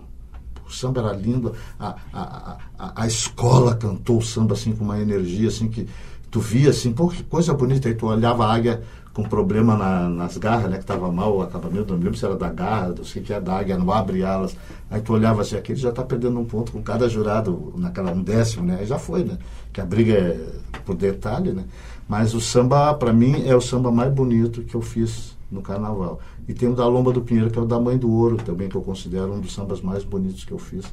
O 0.67 0.71
samba 0.71 1.01
era 1.01 1.13
lindo, 1.13 1.53
a, 1.79 1.95
a, 2.11 2.57
a, 2.77 3.03
a 3.03 3.07
escola 3.07 3.75
cantou 3.75 4.17
o 4.17 4.21
samba 4.21 4.53
assim 4.53 4.73
com 4.75 4.83
uma 4.83 4.99
energia 4.99 5.47
assim 5.47 5.69
que 5.69 5.87
tu 6.29 6.41
via 6.41 6.71
assim, 6.71 6.91
pô, 6.91 7.07
que 7.07 7.23
coisa 7.23 7.53
bonita. 7.53 7.87
Aí 7.87 7.95
tu 7.95 8.07
olhava 8.07 8.45
a 8.45 8.53
águia 8.53 8.83
com 9.13 9.23
problema 9.23 9.75
na, 9.75 10.09
nas 10.09 10.37
garras, 10.37 10.69
né? 10.69 10.77
Que 10.77 10.83
estava 10.83 11.11
mal 11.11 11.37
o 11.37 11.41
acabamento, 11.41 11.93
não 11.93 11.99
lembro 11.99 12.17
se 12.17 12.25
era 12.25 12.35
da 12.35 12.49
garra, 12.49 12.93
não 12.95 13.05
sei 13.05 13.21
o 13.21 13.25
que 13.25 13.33
é 13.33 13.39
da 13.39 13.57
águia, 13.57 13.77
não 13.77 13.91
abre 13.91 14.23
alas. 14.23 14.55
Aí 14.91 15.01
tu 15.01 15.13
olhava 15.13 15.41
assim, 15.41 15.55
aquele 15.55 15.79
já 15.79 15.89
está 15.89 16.03
perdendo 16.03 16.39
um 16.39 16.45
ponto 16.45 16.71
com 16.71 16.83
cada 16.83 17.07
jurado, 17.07 17.73
naquela 17.77 18.11
um 18.11 18.21
décimo, 18.21 18.65
né? 18.65 18.77
Aí 18.79 18.85
já 18.85 18.99
foi, 18.99 19.23
né? 19.23 19.37
Que 19.71 19.79
a 19.79 19.85
briga 19.85 20.13
é 20.13 20.79
por 20.85 20.95
detalhe, 20.95 21.51
né? 21.51 21.63
Mas 22.07 22.33
o 22.33 22.41
samba, 22.41 22.93
para 22.93 23.13
mim, 23.13 23.47
é 23.47 23.55
o 23.55 23.61
samba 23.61 23.89
mais 23.91 24.13
bonito 24.13 24.63
que 24.63 24.75
eu 24.75 24.81
fiz 24.81 25.37
no 25.51 25.61
carnaval. 25.61 26.19
E 26.47 26.53
tem 26.53 26.69
o 26.69 26.75
da 26.75 26.87
Lomba 26.87 27.11
do 27.11 27.21
Pinheiro, 27.21 27.49
que 27.49 27.57
é 27.57 27.61
o 27.61 27.65
da 27.65 27.79
Mãe 27.79 27.97
do 27.97 28.11
Ouro, 28.11 28.37
também, 28.37 28.69
que 28.69 28.75
eu 28.75 28.81
considero 28.81 29.33
um 29.33 29.39
dos 29.39 29.53
sambas 29.53 29.81
mais 29.81 30.03
bonitos 30.03 30.43
que 30.43 30.51
eu 30.51 30.59
fiz. 30.59 30.85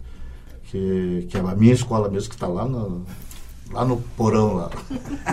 Que, 0.64 1.26
que 1.28 1.36
é 1.36 1.40
a 1.40 1.54
minha 1.54 1.74
escola 1.74 2.08
mesmo, 2.08 2.28
que 2.28 2.34
está 2.34 2.46
lá 2.46 2.64
no, 2.64 3.02
lá 3.72 3.84
no 3.84 3.98
porão 4.16 4.54
lá. 4.54 4.70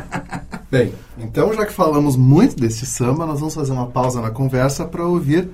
Bem, 0.69 0.93
então 1.17 1.53
já 1.53 1.65
que 1.65 1.73
falamos 1.73 2.15
muito 2.15 2.55
desse 2.55 2.85
samba, 2.85 3.25
nós 3.25 3.39
vamos 3.39 3.53
fazer 3.53 3.71
uma 3.71 3.87
pausa 3.87 4.21
na 4.21 4.31
conversa 4.31 4.85
para 4.85 5.05
ouvir 5.05 5.49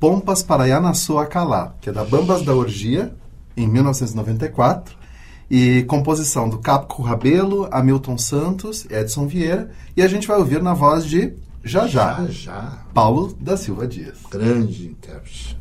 Pompas 0.00 0.44
para 0.44 0.66
Yanaçô 0.66 1.18
Acalá, 1.18 1.74
que 1.80 1.90
é 1.90 1.92
da 1.92 2.04
Bambas 2.04 2.42
da 2.42 2.54
Orgia, 2.54 3.12
em 3.56 3.66
1994, 3.66 4.96
e 5.50 5.82
composição 5.88 6.48
do 6.48 6.58
Capo 6.58 7.02
Rabelo, 7.02 7.66
Hamilton 7.72 8.16
Santos, 8.16 8.86
Edson 8.88 9.26
Vieira, 9.26 9.70
e 9.96 10.02
a 10.02 10.06
gente 10.06 10.28
vai 10.28 10.38
ouvir 10.38 10.62
na 10.62 10.72
voz 10.72 11.04
de 11.04 11.32
Jajá, 11.68 12.18
Já, 12.20 12.26
já. 12.30 12.86
Paulo 12.94 13.36
da 13.40 13.56
Silva 13.56 13.86
Dias. 13.86 14.18
Grande 14.30 14.86
intérprete. 14.86 15.56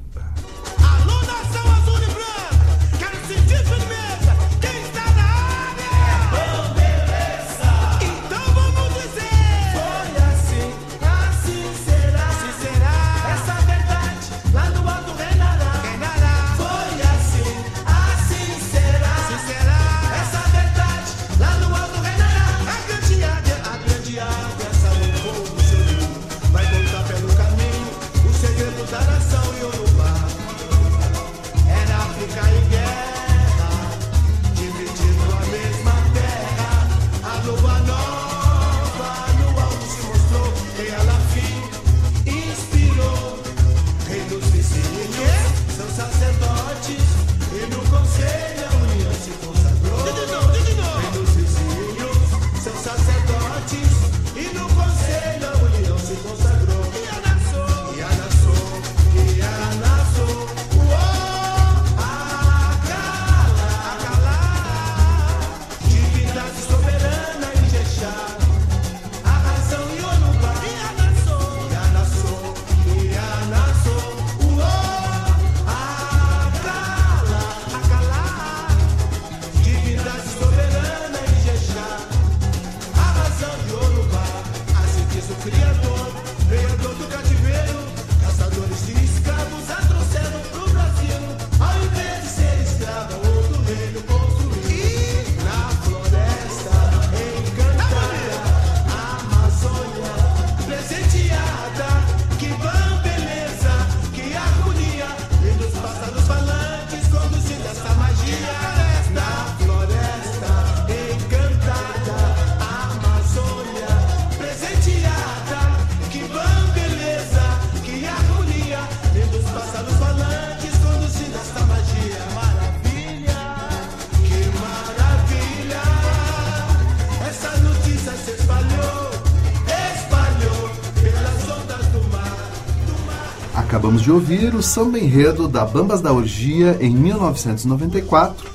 De 134.08 134.12
ouvir 134.14 134.56
o 134.56 134.64
samba 134.64 134.98
enredo 134.98 135.50
da 135.50 135.66
Bambas 135.66 136.00
da 136.00 136.14
Orgia 136.14 136.78
em 136.80 136.92
1994, 136.92 138.50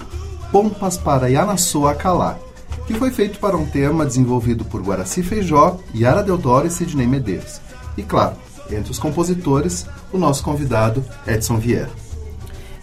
Pompas 0.50 0.96
para 0.96 1.28
Yanaçô 1.28 1.86
Acalá, 1.86 2.38
que 2.86 2.94
foi 2.94 3.10
feito 3.10 3.38
para 3.38 3.54
um 3.54 3.66
tema 3.66 4.06
desenvolvido 4.06 4.64
por 4.64 4.80
Guaraci 4.80 5.22
Feijó, 5.22 5.76
Yara 5.94 6.22
Deodoro 6.22 6.66
e 6.66 6.70
Sidney 6.70 7.06
Medeiros. 7.06 7.60
E 7.98 8.02
claro, 8.02 8.34
entre 8.70 8.90
os 8.92 8.98
compositores, 8.98 9.86
o 10.10 10.16
nosso 10.16 10.42
convidado 10.42 11.04
Edson 11.26 11.58
Vieira. 11.58 11.90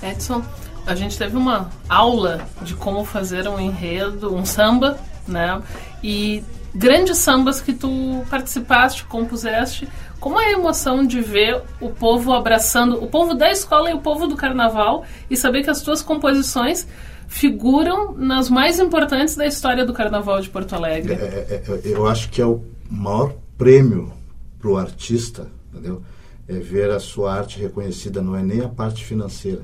Edson, 0.04 0.44
a 0.86 0.94
gente 0.94 1.18
teve 1.18 1.36
uma 1.36 1.72
aula 1.90 2.48
de 2.62 2.76
como 2.76 3.04
fazer 3.04 3.48
um 3.48 3.60
enredo, 3.60 4.32
um 4.32 4.46
samba, 4.46 5.00
né? 5.28 5.60
E 6.04 6.44
grandes 6.74 7.18
sambas 7.18 7.62
que 7.62 7.74
tu 7.74 8.24
participaste, 8.30 9.06
compuseste. 9.06 9.88
Como 10.20 10.40
é 10.40 10.48
a 10.48 10.52
emoção 10.52 11.06
de 11.06 11.22
ver 11.22 11.62
o 11.80 11.90
povo 11.90 12.34
abraçando, 12.34 13.02
o 13.02 13.08
povo 13.08 13.34
da 13.34 13.50
escola 13.50 13.90
e 13.90 13.94
o 13.94 14.00
povo 14.00 14.28
do 14.28 14.36
carnaval, 14.36 15.06
e 15.30 15.38
saber 15.38 15.64
que 15.64 15.70
as 15.70 15.82
tuas 15.82 16.02
composições 16.02 16.86
figuram 17.28 18.14
nas 18.14 18.50
mais 18.50 18.80
importantes 18.80 19.36
da 19.36 19.46
história 19.46 19.86
do 19.86 19.94
carnaval 19.94 20.42
de 20.42 20.50
Porto 20.50 20.74
Alegre? 20.74 21.14
É, 21.14 21.16
é, 21.16 21.64
é, 21.68 21.82
eu 21.86 22.08
acho 22.08 22.30
que 22.30 22.42
é 22.42 22.46
o 22.46 22.62
maior 22.90 23.34
prêmio 23.58 24.12
para 24.60 24.70
o 24.70 24.78
artista, 24.78 25.48
entendeu? 25.72 26.02
É 26.48 26.54
ver 26.54 26.90
a 26.90 27.00
sua 27.00 27.34
arte 27.34 27.60
reconhecida, 27.60 28.22
não 28.22 28.36
é 28.36 28.44
nem 28.44 28.62
a 28.62 28.68
parte 28.68 29.06
financeira. 29.06 29.62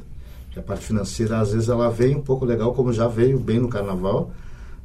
A 0.56 0.62
parte 0.62 0.86
financeira, 0.86 1.40
às 1.40 1.52
vezes, 1.52 1.68
ela 1.68 1.90
vem 1.90 2.16
um 2.16 2.22
pouco 2.22 2.46
legal, 2.46 2.74
como 2.74 2.94
já 2.94 3.10
veio 3.10 3.38
bem 3.38 3.60
no 3.60 3.68
carnaval, 3.68 4.32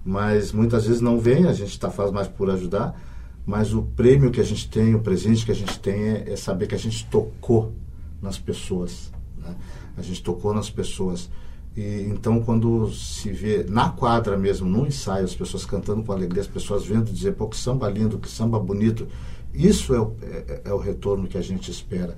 mas 0.04 0.50
muitas 0.50 0.84
vezes 0.84 1.00
não 1.00 1.20
vem, 1.20 1.46
a 1.46 1.52
gente 1.52 1.78
tá, 1.78 1.90
faz 1.90 2.10
mais 2.10 2.26
por 2.26 2.50
ajudar. 2.50 2.98
Mas 3.46 3.74
o 3.74 3.82
prêmio 3.82 4.30
que 4.30 4.40
a 4.40 4.44
gente 4.44 4.68
tem, 4.68 4.94
o 4.94 5.00
presente 5.00 5.44
que 5.44 5.52
a 5.52 5.54
gente 5.54 5.78
tem 5.80 5.94
é, 5.94 6.32
é 6.32 6.36
saber 6.36 6.66
que 6.66 6.74
a 6.74 6.78
gente 6.78 7.06
tocou 7.06 7.72
nas 8.20 8.38
pessoas. 8.38 9.10
Né? 9.36 9.54
A 9.96 10.02
gente 10.02 10.22
tocou 10.22 10.54
nas 10.54 10.70
pessoas. 10.70 11.30
E 11.76 12.06
então, 12.10 12.40
quando 12.40 12.92
se 12.92 13.30
vê 13.32 13.64
na 13.68 13.90
quadra 13.90 14.36
mesmo, 14.36 14.68
no 14.68 14.86
ensaio, 14.86 15.24
as 15.24 15.34
pessoas 15.34 15.64
cantando 15.64 16.02
com 16.02 16.12
alegria, 16.12 16.42
as 16.42 16.48
pessoas 16.48 16.84
vendo 16.84 17.12
dizer, 17.12 17.32
pô, 17.32 17.48
que 17.48 17.56
samba 17.56 17.88
lindo, 17.88 18.18
que 18.18 18.28
samba 18.28 18.58
bonito, 18.58 19.06
isso 19.54 19.94
é 19.94 20.00
o, 20.00 20.14
é, 20.22 20.62
é 20.66 20.72
o 20.72 20.78
retorno 20.78 21.26
que 21.26 21.38
a 21.38 21.42
gente 21.42 21.70
espera. 21.70 22.16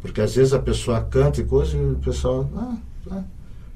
Porque 0.00 0.20
às 0.20 0.34
vezes 0.34 0.52
a 0.52 0.58
pessoa 0.58 1.00
canta 1.00 1.40
e 1.40 1.44
coisa 1.44 1.76
e 1.76 1.92
o 1.92 1.96
pessoal, 1.96 2.48
ah, 2.56 2.76
tá, 3.08 3.24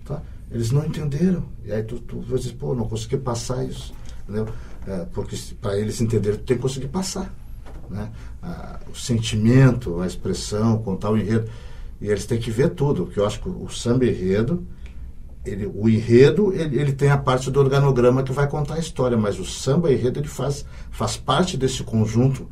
tá. 0.05 0.23
Eles 0.51 0.71
não 0.71 0.85
entenderam. 0.85 1.45
E 1.65 1.73
aí 1.73 1.83
tu, 1.83 1.99
tu 1.99 2.21
vai 2.21 2.39
dizer, 2.39 2.55
pô, 2.55 2.75
não 2.75 2.89
consegui 2.89 3.17
passar 3.17 3.65
isso. 3.65 3.93
Entendeu? 4.25 4.49
É, 4.87 5.05
porque 5.13 5.37
para 5.61 5.79
eles 5.79 6.01
entenderem, 6.01 6.39
tem 6.39 6.57
que 6.57 6.63
conseguir 6.63 6.89
passar. 6.89 7.35
Né? 7.91 8.11
O 8.91 8.95
sentimento, 8.95 10.01
a 10.01 10.07
expressão, 10.07 10.79
contar 10.79 11.11
o 11.11 11.19
enredo. 11.19 11.49
E 12.01 12.09
eles 12.09 12.27
têm 12.27 12.39
que 12.39 12.51
ver 12.51 12.71
tudo, 12.71 13.07
porque 13.07 13.19
eu 13.19 13.27
acho 13.27 13.41
que 13.41 13.49
o 13.49 13.69
samba 13.69 14.05
enredo, 14.05 14.65
ele, 15.45 15.67
o 15.67 15.89
enredo, 15.89 16.53
ele, 16.53 16.79
ele 16.79 16.93
tem 16.93 17.09
a 17.09 17.17
parte 17.17 17.51
do 17.51 17.59
organograma 17.59 18.23
que 18.23 18.33
vai 18.33 18.49
contar 18.49 18.75
a 18.75 18.79
história, 18.79 19.17
mas 19.17 19.39
o 19.39 19.45
samba 19.45 19.93
enredo, 19.93 20.21
ele 20.21 20.29
faz, 20.29 20.65
faz 20.91 21.17
parte 21.17 21.57
desse 21.57 21.83
conjunto. 21.83 22.47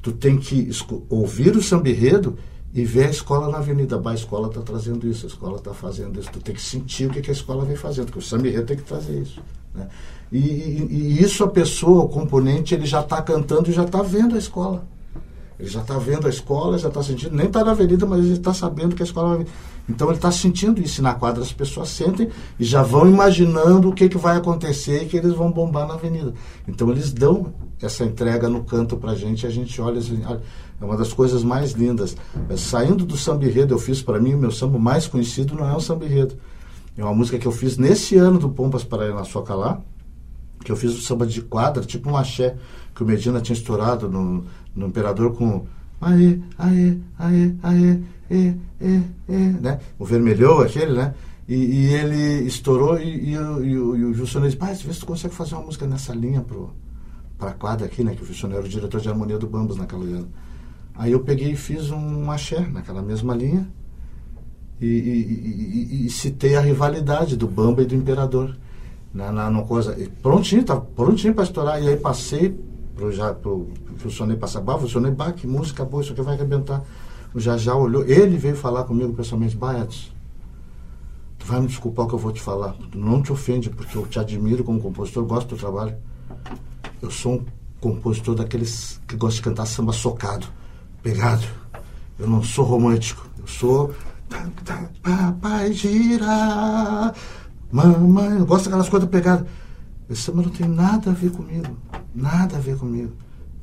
Tu 0.00 0.12
tem 0.12 0.36
que 0.36 0.68
ouvir 1.08 1.56
o 1.56 1.62
samba 1.62 1.88
enredo 1.88 2.36
e 2.74 2.84
ver 2.84 3.06
a 3.06 3.10
escola 3.10 3.48
na 3.50 3.58
avenida. 3.58 3.98
Bah, 3.98 4.12
a 4.12 4.14
escola 4.14 4.48
está 4.48 4.60
trazendo 4.60 5.06
isso, 5.06 5.26
a 5.26 5.28
escola 5.28 5.56
está 5.56 5.74
fazendo 5.74 6.18
isso. 6.18 6.30
Tu 6.32 6.40
tem 6.40 6.54
que 6.54 6.62
sentir 6.62 7.06
o 7.06 7.10
que, 7.10 7.20
que 7.20 7.30
a 7.30 7.34
escola 7.34 7.64
vem 7.64 7.76
fazendo, 7.76 8.10
porque 8.10 8.34
o 8.34 8.38
enredo 8.46 8.66
tem 8.66 8.76
que 8.76 8.82
trazer 8.82 9.20
isso. 9.20 9.40
Né? 9.74 9.88
E, 10.30 10.38
e- 10.38 10.88
e 10.90 11.22
isso 11.22 11.44
a 11.44 11.48
pessoa, 11.48 12.04
o 12.04 12.08
componente, 12.08 12.74
ele 12.74 12.86
já 12.86 13.00
está 13.00 13.20
cantando 13.20 13.68
e 13.70 13.72
já 13.72 13.84
está 13.84 14.02
vendo 14.02 14.34
a 14.34 14.38
escola. 14.38 14.84
Ele 15.60 15.68
já 15.68 15.80
está 15.80 15.96
vendo 15.98 16.26
a 16.26 16.30
escola, 16.30 16.76
já 16.78 16.88
está 16.88 17.02
sentindo, 17.02 17.36
nem 17.36 17.46
está 17.46 17.62
na 17.62 17.70
avenida, 17.70 18.04
mas 18.06 18.24
ele 18.24 18.32
está 18.32 18.52
sabendo 18.52 18.96
que 18.96 19.02
a 19.02 19.06
escola 19.06 19.36
vai. 19.36 19.46
Então 19.88 20.08
ele 20.08 20.16
está 20.16 20.32
sentindo 20.32 20.80
isso. 20.80 21.00
E 21.00 21.04
na 21.04 21.14
quadra 21.14 21.42
as 21.42 21.52
pessoas 21.52 21.88
sentem 21.90 22.30
e 22.58 22.64
já 22.64 22.82
vão 22.82 23.08
imaginando 23.08 23.88
o 23.88 23.92
que, 23.94 24.08
que 24.08 24.18
vai 24.18 24.36
acontecer 24.36 25.02
e 25.02 25.06
que 25.06 25.16
eles 25.16 25.34
vão 25.34 25.52
bombar 25.52 25.86
na 25.86 25.94
avenida. 25.94 26.32
Então 26.66 26.90
eles 26.90 27.12
dão 27.12 27.52
essa 27.80 28.02
entrega 28.04 28.48
no 28.48 28.64
canto 28.64 28.96
pra 28.96 29.14
gente 29.14 29.42
e 29.42 29.46
a 29.46 29.50
gente 29.50 29.80
olha 29.80 29.98
assim, 29.98 30.20
olha, 30.24 30.40
é 30.82 30.84
uma 30.84 30.96
das 30.96 31.12
coisas 31.12 31.44
mais 31.44 31.72
lindas. 31.72 32.16
É, 32.48 32.56
Saindo 32.56 33.06
do 33.06 33.16
samba 33.16 33.44
enredo, 33.44 33.72
eu 33.72 33.78
fiz 33.78 34.02
para 34.02 34.18
mim, 34.18 34.34
o 34.34 34.38
meu 34.38 34.50
samba 34.50 34.78
mais 34.78 35.06
conhecido 35.06 35.54
não 35.54 35.68
é 35.68 35.76
um 35.76 35.80
samba 35.80 36.04
enredo. 36.04 36.34
É 36.98 37.04
uma 37.04 37.14
música 37.14 37.38
que 37.38 37.46
eu 37.46 37.52
fiz 37.52 37.78
nesse 37.78 38.16
ano 38.16 38.38
do 38.38 38.50
Pompas 38.50 38.82
para 38.82 39.14
na 39.14 39.24
Socalá, 39.24 39.80
que 40.64 40.72
eu 40.72 40.76
fiz 40.76 40.92
o 40.92 41.00
samba 41.00 41.26
de 41.26 41.40
quadra, 41.40 41.84
tipo 41.84 42.10
um 42.10 42.16
axé, 42.16 42.56
que 42.94 43.02
o 43.02 43.06
Medina 43.06 43.40
tinha 43.40 43.56
estourado 43.56 44.08
no, 44.08 44.44
no 44.74 44.86
Imperador 44.88 45.32
com 45.32 45.64
aê, 46.00 46.38
aê, 46.58 46.96
aê, 47.18 47.54
aê, 47.62 47.98
e, 48.28 48.54
e, 48.80 49.02
e, 49.28 49.34
né? 49.60 49.78
O 49.98 50.04
vermelhou 50.04 50.62
aquele, 50.62 50.92
né? 50.92 51.14
E, 51.48 51.54
e 51.54 51.94
ele 51.94 52.46
estourou 52.46 52.98
e, 52.98 53.04
e, 53.04 53.34
e, 53.34 53.36
e 53.36 53.78
o 53.78 54.08
Wilson 54.08 54.40
disse, 54.42 54.56
pai, 54.56 54.74
vê 54.74 54.92
se 54.92 55.00
tu 55.00 55.06
consegue 55.06 55.34
fazer 55.34 55.54
uma 55.54 55.64
música 55.64 55.86
nessa 55.86 56.12
linha 56.12 56.40
pro, 56.40 56.70
pra 57.38 57.52
quadra 57.52 57.86
aqui, 57.86 58.02
né? 58.02 58.14
Que 58.14 58.22
o 58.22 58.26
Wilson 58.26 58.48
era 58.48 58.60
o 58.60 58.68
diretor 58.68 59.00
de 59.00 59.08
harmonia 59.08 59.38
do 59.38 59.46
Bambus 59.46 59.76
naquela 59.76 60.04
ano. 60.04 60.28
Aí 60.94 61.12
eu 61.12 61.20
peguei 61.20 61.52
e 61.52 61.56
fiz 61.56 61.90
um 61.90 62.30
axé 62.30 62.60
naquela 62.60 63.02
mesma 63.02 63.34
linha 63.34 63.66
e, 64.80 64.86
e- 64.86 66.02
e- 66.02 66.06
e- 66.06 66.10
citei 66.10 66.54
a 66.56 66.60
rivalidade 66.60 67.36
do 67.36 67.46
Bamba 67.46 67.82
e 67.82 67.86
do 67.86 67.94
Imperador 67.94 68.56
na, 69.12 69.30
na, 69.32 69.62
coisa 69.62 69.96
prontinho, 70.22 70.64
tá 70.64 70.76
prontinho 70.76 71.34
para 71.34 71.44
estourar. 71.44 71.82
E 71.82 71.88
aí 71.88 71.96
passei 71.96 72.50
pro 72.94 73.10
já 73.12 73.32
pro 73.32 73.68
funcionei 73.96 74.36
passar 74.36 74.60
bah, 74.60 74.78
funcionei 74.78 75.10
bah, 75.10 75.32
que 75.32 75.46
música 75.46 75.84
boa 75.84 76.02
isso 76.02 76.12
aqui 76.12 76.20
vai 76.22 76.34
arrebentar. 76.34 76.82
O 77.34 77.40
Jajá 77.40 77.74
olhou 77.74 78.04
ele 78.04 78.36
veio 78.36 78.56
falar 78.56 78.84
comigo 78.84 79.14
pessoalmente 79.14 79.56
bah, 79.56 79.86
tu 81.38 81.46
vai 81.46 81.60
me 81.60 81.66
desculpar 81.68 82.04
o 82.04 82.08
que 82.08 82.14
eu 82.14 82.18
vou 82.18 82.32
te 82.32 82.40
falar 82.40 82.76
não 82.94 83.22
te 83.22 83.32
ofende 83.32 83.70
porque 83.70 83.96
eu 83.96 84.06
te 84.06 84.18
admiro 84.18 84.62
como 84.62 84.80
compositor 84.80 85.24
gosto 85.24 85.46
do 85.46 85.48
teu 85.50 85.58
trabalho. 85.58 85.96
Eu 87.00 87.10
sou 87.10 87.34
um 87.36 87.44
compositor 87.80 88.34
daqueles 88.34 89.00
que 89.08 89.16
gosta 89.16 89.36
de 89.36 89.42
cantar 89.42 89.66
samba 89.66 89.92
socado 89.92 90.46
pegado 91.02 91.46
eu 92.18 92.28
não 92.28 92.42
sou 92.42 92.64
romântico 92.64 93.26
eu 93.38 93.46
sou 93.46 93.94
Papai 95.02 95.72
gira, 95.72 97.12
mamãe, 97.70 98.38
eu 98.38 98.46
gosto 98.46 98.64
daquelas 98.64 98.88
coisas 98.88 99.08
pegadas. 99.08 99.46
Esse 100.08 100.22
samba 100.22 100.42
não 100.42 100.50
tem 100.50 100.68
nada 100.68 101.10
a 101.10 101.12
ver 101.12 101.30
comigo, 101.30 101.76
nada 102.14 102.56
a 102.56 102.60
ver 102.60 102.76
comigo. 102.76 103.12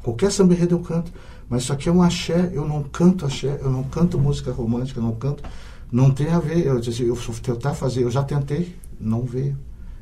Qualquer 0.03 0.31
samba 0.31 0.53
enredo 0.53 0.75
eu 0.75 0.79
canto, 0.79 1.11
mas 1.49 1.63
isso 1.63 1.73
aqui 1.73 1.89
é 1.89 1.91
um 1.91 2.01
axé, 2.01 2.51
eu 2.53 2.67
não 2.67 2.83
canto 2.83 3.25
axé, 3.25 3.59
eu 3.61 3.69
não 3.69 3.83
canto 3.83 4.17
música 4.17 4.51
romântica, 4.51 4.99
eu 4.99 5.03
não 5.03 5.15
canto, 5.15 5.43
não 5.91 6.11
tem 6.11 6.29
a 6.29 6.39
ver. 6.39 6.65
Eu 6.65 6.79
eu 6.79 7.15
vou 7.15 7.35
tentar 7.35 7.73
fazer, 7.73 8.03
eu 8.03 8.11
já 8.11 8.23
tentei, 8.23 8.75
não 8.99 9.23
veio. 9.23 9.57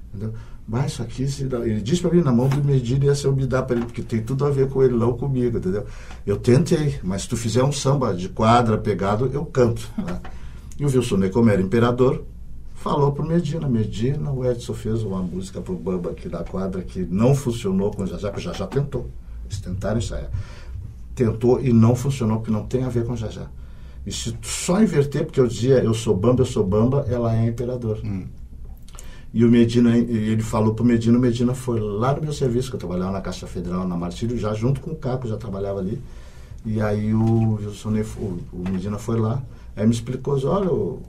Entendeu? 0.10 0.34
Mas 0.68 0.92
isso 0.92 1.02
aqui, 1.02 1.24
ele 1.24 1.82
disse 1.82 2.02
para 2.02 2.12
mim, 2.12 2.22
na 2.22 2.32
mão 2.32 2.50
do 2.50 2.62
Medina 2.62 3.06
ia 3.06 3.16
ser 3.16 3.28
eu 3.28 3.36
me 3.36 3.46
dar 3.46 3.64
para 3.64 3.78
ele, 3.78 3.86
porque 3.86 4.02
tem 4.02 4.22
tudo 4.22 4.46
a 4.46 4.50
ver 4.50 4.68
com 4.68 4.84
ele, 4.84 4.96
não 4.98 5.14
comigo, 5.14 5.58
entendeu? 5.58 5.86
Eu 6.26 6.36
tentei, 6.36 7.00
mas 7.02 7.22
se 7.22 7.30
tu 7.30 7.38
fizer 7.38 7.64
um 7.64 7.72
samba 7.72 8.14
de 8.14 8.28
quadra 8.28 8.78
pegado, 8.78 9.30
eu 9.34 9.46
canto. 9.46 9.90
né? 9.98 10.20
E 10.78 10.86
o 10.86 10.90
Wilson 10.90 11.18
Ney, 11.18 11.30
como 11.30 11.50
era 11.50 11.62
imperador, 11.62 12.26
falou 12.76 13.14
pro 13.14 13.26
Medina. 13.26 13.68
Medina, 13.70 14.30
o 14.32 14.46
Edson 14.46 14.74
fez 14.74 15.04
uma 15.04 15.22
música 15.22 15.62
pro 15.62 15.74
Bamba 15.74 16.12
aqui 16.12 16.28
da 16.28 16.44
quadra 16.44 16.82
que 16.82 17.00
não 17.00 17.34
funcionou 17.34 17.90
com 17.92 18.04
o 18.04 18.08
Jajá, 18.08 18.30
que 18.30 18.38
o 18.40 18.42
Jajá 18.42 18.68
tentou. 18.68 19.10
Eles 19.46 19.62
tentaram 19.62 20.00
ensaiar. 20.00 20.30
Tentou 21.16 21.62
e 21.62 21.72
não 21.72 21.96
funcionou, 21.96 22.40
porque 22.40 22.52
não 22.52 22.66
tem 22.66 22.84
a 22.84 22.90
ver 22.90 23.06
com 23.06 23.14
o 23.14 23.18
Jajá. 23.18 23.48
E 24.06 24.12
se 24.12 24.38
só 24.42 24.82
inverter, 24.82 25.26
porque 25.26 25.40
eu 25.40 25.48
dizia 25.48 25.84
eu 25.84 25.94
sou 25.94 26.16
Bamba, 26.16 26.42
eu 26.42 26.46
sou 26.46 26.64
Bamba, 26.66 27.06
ela 27.10 27.36
é 27.36 27.48
imperador. 27.48 28.00
E 29.38 29.46
o 29.46 29.52
Medina, 29.52 29.96
ele 29.96 30.42
falou 30.42 30.74
pro 30.74 30.84
Medina, 30.84 31.16
o 31.16 31.22
Medina 31.22 31.54
foi 31.54 31.80
lá 31.80 32.12
no 32.12 32.24
meu 32.24 32.34
serviço, 32.34 32.72
que 32.72 32.76
eu 32.76 32.80
trabalhava 32.80 33.12
na 33.12 33.22
Caixa 33.22 33.46
Federal, 33.46 33.88
na 33.88 33.96
Martírio, 33.96 34.36
já 34.36 34.52
junto 34.56 34.82
com 34.82 34.90
o 34.90 34.96
Caco, 34.96 35.28
já 35.28 35.38
trabalhava 35.38 35.78
ali. 35.78 36.02
E 36.66 36.82
aí 36.82 37.14
o 37.14 37.54
Wilson, 37.54 37.94
o, 38.18 38.68
Medina 38.68 38.98
foi 38.98 39.20
lá, 39.20 39.40
aí 39.76 39.86
me 39.86 39.94
explicou, 39.94 40.44
olha, 40.44 40.72
o, 40.72 41.04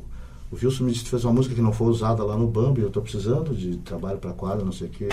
o 0.52 0.56
Wilson 0.62 0.84
me 0.84 0.92
disse 0.92 1.04
que 1.04 1.10
fez 1.10 1.24
uma 1.24 1.32
música 1.32 1.54
que 1.54 1.62
não 1.62 1.72
foi 1.72 1.86
usada 1.86 2.22
lá 2.22 2.36
no 2.36 2.46
Bambi, 2.46 2.82
eu 2.82 2.88
estou 2.88 3.02
precisando 3.02 3.54
de 3.54 3.78
trabalho 3.78 4.18
para 4.18 4.34
quadra, 4.34 4.62
não 4.62 4.72
sei 4.72 4.88
o 4.88 4.90
quê. 4.90 5.08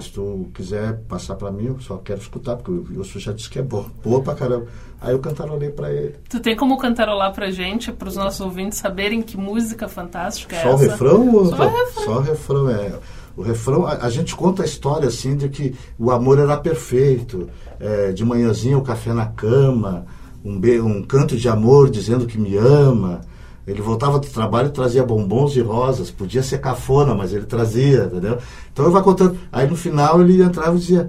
Se 0.00 0.10
tu 0.10 0.48
quiser 0.54 1.00
passar 1.08 1.34
para 1.34 1.50
mim, 1.50 1.66
eu 1.66 1.80
só 1.80 1.98
quero 1.98 2.18
escutar, 2.20 2.56
porque 2.56 2.70
o 2.70 2.86
Wilson 2.98 3.18
já 3.18 3.32
disse 3.32 3.50
que 3.50 3.58
é 3.58 3.62
bom, 3.62 3.86
boa 4.02 4.22
pra 4.22 4.34
caramba. 4.34 4.66
Aí 5.00 5.12
eu 5.12 5.18
cantarolei 5.18 5.68
para 5.68 5.92
ele. 5.92 6.14
Tu 6.30 6.40
tem 6.40 6.56
como 6.56 6.78
cantarolar 6.78 7.32
pra 7.34 7.50
gente, 7.50 7.92
pros 7.92 8.16
nossos 8.16 8.40
ouvintes 8.40 8.78
saberem 8.78 9.20
que 9.20 9.36
música 9.36 9.88
fantástica 9.88 10.56
é 10.56 10.62
Só 10.62 10.70
o 10.70 10.74
essa? 10.74 10.84
refrão? 10.92 11.34
ou- 11.34 11.46
Só 11.46 11.66
o 11.66 11.70
refrão. 11.70 12.04
Só 12.04 12.16
o 12.18 12.20
refrão, 12.22 12.70
é. 12.70 12.92
O 13.36 13.42
refrão, 13.42 13.86
a, 13.86 13.92
a 14.06 14.08
gente 14.10 14.34
conta 14.34 14.62
a 14.62 14.64
história 14.66 15.08
assim 15.08 15.36
de 15.36 15.48
que 15.48 15.74
o 15.98 16.10
amor 16.10 16.38
era 16.38 16.56
perfeito. 16.56 17.48
é, 17.80 18.12
de 18.12 18.24
manhãzinha 18.24 18.78
o 18.78 18.82
café 18.82 19.12
na 19.12 19.26
cama, 19.26 20.06
um, 20.44 20.56
be- 20.60 20.80
um 20.80 21.02
canto 21.02 21.36
de 21.36 21.48
amor 21.48 21.90
dizendo 21.90 22.26
que 22.26 22.38
me 22.38 22.56
ama. 22.56 23.20
Ele 23.66 23.80
voltava 23.80 24.18
do 24.18 24.26
trabalho 24.26 24.68
e 24.68 24.72
trazia 24.72 25.04
bombons 25.04 25.54
e 25.54 25.60
rosas. 25.60 26.10
Podia 26.10 26.42
ser 26.42 26.58
cafona, 26.58 27.14
mas 27.14 27.32
ele 27.32 27.46
trazia, 27.46 28.04
entendeu? 28.04 28.38
Então 28.72 28.84
eu 28.84 28.90
vai 28.90 29.02
contando. 29.02 29.38
Aí 29.52 29.68
no 29.68 29.76
final 29.76 30.20
ele 30.20 30.42
entrava 30.42 30.76
e 30.76 30.80
dizia: 30.80 31.08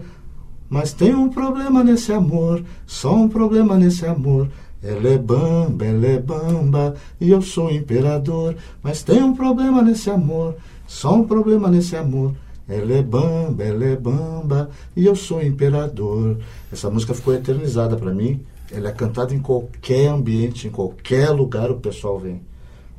Mas 0.70 0.94
tem 0.94 1.16
um 1.16 1.30
problema 1.30 1.84
nesse 1.84 2.14
amor, 2.14 2.64
só 2.86 3.16
um 3.16 3.28
problema 3.28 3.76
nesse 3.76 4.06
amor. 4.06 4.50
Ela 4.84 5.10
é 5.10 5.18
bamba, 5.18 5.86
ela 5.86 6.06
é 6.06 6.20
bamba, 6.20 6.96
e 7.20 7.32
eu 7.32 7.42
sou 7.42 7.72
imperador. 7.72 8.56
Mas 8.84 9.02
tem 9.02 9.24
um 9.24 9.34
problema 9.34 9.82
nesse 9.82 10.10
amor, 10.10 10.56
só 10.86 11.16
um 11.16 11.24
problema 11.24 11.70
nesse 11.70 11.96
amor. 11.96 12.34
Ela 12.68 12.94
é 12.94 13.02
bamba, 13.02 13.64
ela 13.64 13.86
é 13.86 13.96
bamba, 13.96 14.70
e 14.96 15.06
eu 15.06 15.16
sou 15.16 15.42
imperador. 15.42 16.38
Essa 16.72 16.90
música 16.90 17.14
ficou 17.14 17.34
eternizada 17.34 17.96
para 17.96 18.14
mim. 18.14 18.42
Ela 18.74 18.90
é 18.90 18.92
cantada 18.92 19.34
em 19.34 19.40
qualquer 19.40 20.08
ambiente, 20.08 20.68
em 20.68 20.72
qualquer 20.72 21.30
lugar 21.30 21.70
o 21.70 21.76
pessoal 21.80 22.18
vem. 22.18 22.42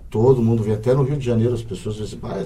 Todo 0.09 0.41
mundo 0.41 0.63
vem, 0.63 0.75
até 0.75 0.95
no 0.95 1.03
Rio 1.03 1.17
de 1.17 1.27
Janeiro, 1.27 1.53
as 1.55 1.63
pessoas 1.63 1.97
dizem, 1.97 2.21
ah, 2.23 2.45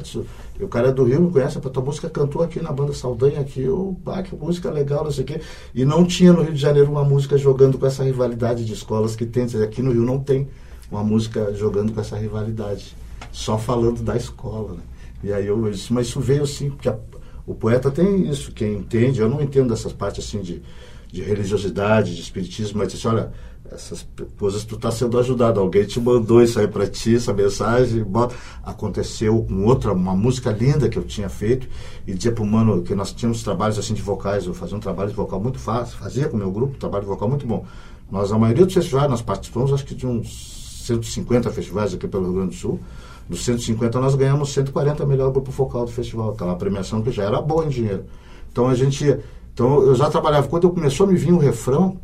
o 0.58 0.68
cara 0.68 0.88
é 0.88 0.92
do 0.92 1.04
Rio, 1.04 1.20
me 1.20 1.30
conhece, 1.30 1.58
a 1.58 1.60
tua 1.60 1.82
música 1.84 2.08
cantou 2.08 2.42
aqui 2.42 2.62
na 2.62 2.72
banda 2.72 2.94
Saldanha, 2.94 3.40
aqui, 3.40 3.66
pá, 4.02 4.22
que 4.22 4.34
música 4.34 4.70
legal, 4.70 5.04
não 5.04 5.10
sei 5.10 5.22
o 5.24 5.26
quê. 5.26 5.40
E 5.74 5.84
não 5.84 6.06
tinha 6.06 6.32
no 6.32 6.40
Rio 6.42 6.54
de 6.54 6.58
Janeiro 6.60 6.90
uma 6.90 7.04
música 7.04 7.36
jogando 7.36 7.76
com 7.76 7.84
essa 7.84 8.02
rivalidade 8.02 8.64
de 8.64 8.72
escolas 8.72 9.14
que 9.14 9.26
tem. 9.26 9.44
Aqui 9.62 9.82
no 9.82 9.92
Rio 9.92 10.02
não 10.02 10.18
tem 10.18 10.48
uma 10.90 11.04
música 11.04 11.52
jogando 11.54 11.92
com 11.92 12.00
essa 12.00 12.16
rivalidade, 12.16 12.96
só 13.30 13.58
falando 13.58 14.02
da 14.02 14.16
escola. 14.16 14.72
Né? 14.72 14.80
E 15.24 15.32
aí 15.34 15.46
eu 15.46 15.70
disse, 15.70 15.92
mas 15.92 16.06
isso 16.06 16.20
veio 16.20 16.44
assim, 16.44 16.70
porque 16.70 16.88
a- 16.88 16.98
o 17.46 17.54
poeta 17.54 17.90
tem 17.90 18.26
isso, 18.30 18.50
quem 18.52 18.76
entende, 18.76 19.20
eu 19.20 19.28
não 19.28 19.42
entendo 19.42 19.68
dessas 19.68 19.92
partes 19.92 20.24
assim 20.26 20.40
de, 20.40 20.62
de 21.10 21.22
religiosidade, 21.22 22.14
de 22.14 22.20
espiritismo, 22.20 22.78
mas 22.78 22.92
disse, 22.92 23.06
olha, 23.08 23.32
essas 23.70 24.06
coisas 24.38 24.64
tu 24.64 24.76
está 24.76 24.90
sendo 24.90 25.18
ajudado, 25.18 25.60
alguém 25.60 25.84
te 25.84 26.00
mandou 26.00 26.42
isso 26.42 26.58
aí 26.58 26.66
para 26.66 26.86
ti, 26.86 27.16
essa 27.16 27.32
mensagem, 27.32 28.02
bota. 28.02 28.34
aconteceu 28.62 29.42
com 29.42 29.64
outra, 29.64 29.92
uma 29.92 30.14
música 30.14 30.50
linda 30.50 30.88
que 30.88 30.98
eu 30.98 31.04
tinha 31.04 31.28
feito, 31.28 31.68
e 32.06 32.14
dizia 32.14 32.32
pro 32.32 32.46
mano 32.46 32.82
que 32.82 32.94
nós 32.94 33.12
tínhamos 33.12 33.42
trabalhos 33.42 33.78
assim 33.78 33.94
de 33.94 34.02
vocais, 34.02 34.46
eu 34.46 34.54
fazia 34.54 34.76
um 34.76 34.80
trabalho 34.80 35.10
de 35.10 35.16
vocal 35.16 35.40
muito 35.40 35.58
fácil, 35.58 35.98
fazia 35.98 36.28
com 36.28 36.36
o 36.36 36.38
meu 36.38 36.50
grupo, 36.50 36.76
um 36.76 36.78
trabalho 36.78 37.04
de 37.04 37.10
vocal 37.10 37.28
muito 37.28 37.46
bom. 37.46 37.66
Nós, 38.10 38.32
a 38.32 38.38
maioria 38.38 38.64
dos 38.64 38.74
festivais, 38.74 39.10
nós 39.10 39.20
participamos, 39.20 39.72
acho 39.72 39.84
que 39.84 39.94
de 39.94 40.06
uns 40.06 40.84
150 40.86 41.50
festivais 41.50 41.92
aqui 41.92 42.08
pelo 42.08 42.24
Rio 42.24 42.34
Grande 42.34 42.50
do 42.50 42.54
Sul, 42.54 42.80
dos 43.28 43.44
150 43.44 44.00
nós 44.00 44.14
ganhamos 44.14 44.50
140 44.54 45.04
melhor 45.04 45.30
grupo 45.30 45.52
focal 45.52 45.84
do 45.84 45.92
festival, 45.92 46.30
aquela 46.30 46.56
premiação 46.56 47.02
que 47.02 47.10
já 47.10 47.24
era 47.24 47.40
boa 47.42 47.66
em 47.66 47.68
dinheiro. 47.68 48.04
Então 48.50 48.66
a 48.68 48.74
gente, 48.74 49.18
então 49.58 49.82
eu 49.82 49.94
já 49.96 50.08
trabalhava, 50.08 50.46
quando 50.46 50.70
começou 50.70 51.04
a 51.04 51.10
me 51.10 51.16
vir 51.16 51.32
o 51.32 51.38
refrão, 51.38 51.96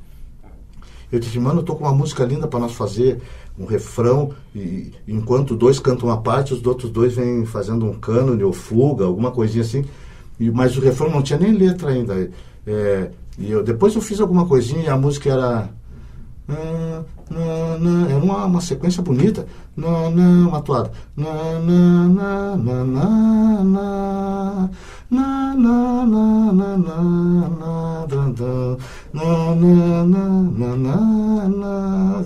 Eu 1.15 1.21
disse, 1.21 1.39
mano, 1.39 1.61
eu 1.61 1.63
tô 1.63 1.77
com 1.77 1.85
uma 1.85 1.93
música 1.93 2.25
linda 2.25 2.49
para 2.49 2.59
nós 2.59 2.73
fazer, 2.73 3.21
um 3.57 3.67
refrão, 3.67 4.33
e 4.53 4.91
enquanto 5.07 5.55
dois 5.55 5.79
cantam 5.79 6.09
uma 6.09 6.21
parte, 6.21 6.53
os 6.53 6.67
outros 6.67 6.91
dois 6.91 7.15
vêm 7.15 7.47
fazendo 7.47 7.87
um 7.87 7.95
cânone 7.95 8.43
ou 8.43 8.53
fuga, 8.53 9.05
alguma 9.05 9.31
coisinha 9.31 9.63
assim. 9.63 9.85
E, 10.41 10.51
mas 10.51 10.77
o 10.77 10.81
refrão 10.81 11.09
não 11.09 11.23
tinha 11.23 11.39
nem 11.39 11.53
letra 11.53 11.91
ainda. 11.91 12.29
É, 12.67 13.11
e 13.39 13.49
eu, 13.49 13.63
depois 13.63 13.95
eu 13.95 14.01
fiz 14.01 14.19
alguma 14.19 14.45
coisinha 14.47 14.83
e 14.83 14.89
a 14.89 14.97
música 14.97 15.31
era. 15.31 15.71
Era 16.49 17.05
uma, 18.23 18.45
uma 18.47 18.61
sequência 18.61 19.01
bonita. 19.03 19.47
Uma 19.77 20.61
toada. 20.61 20.91
Na, 28.43 29.55
na, 29.55 30.05
na, 30.05 30.43
na, 30.43 30.77
na, 30.77 31.49
na. 31.49 32.25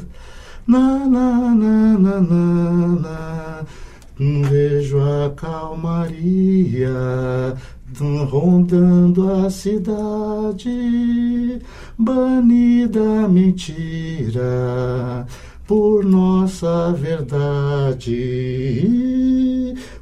Na, 0.66 1.06
na, 1.06 1.54
na, 1.54 1.98
na, 1.98 2.20
na. 2.20 3.64
Vejo 4.18 4.98
a 5.00 5.30
calmaria 5.30 6.88
rondando 8.30 9.32
a 9.32 9.50
cidade, 9.50 10.68
banida 11.98 13.24
a 13.24 13.28
mentira 13.28 15.24
por 15.66 16.04
nossa 16.04 16.92
verdade. 16.92 18.14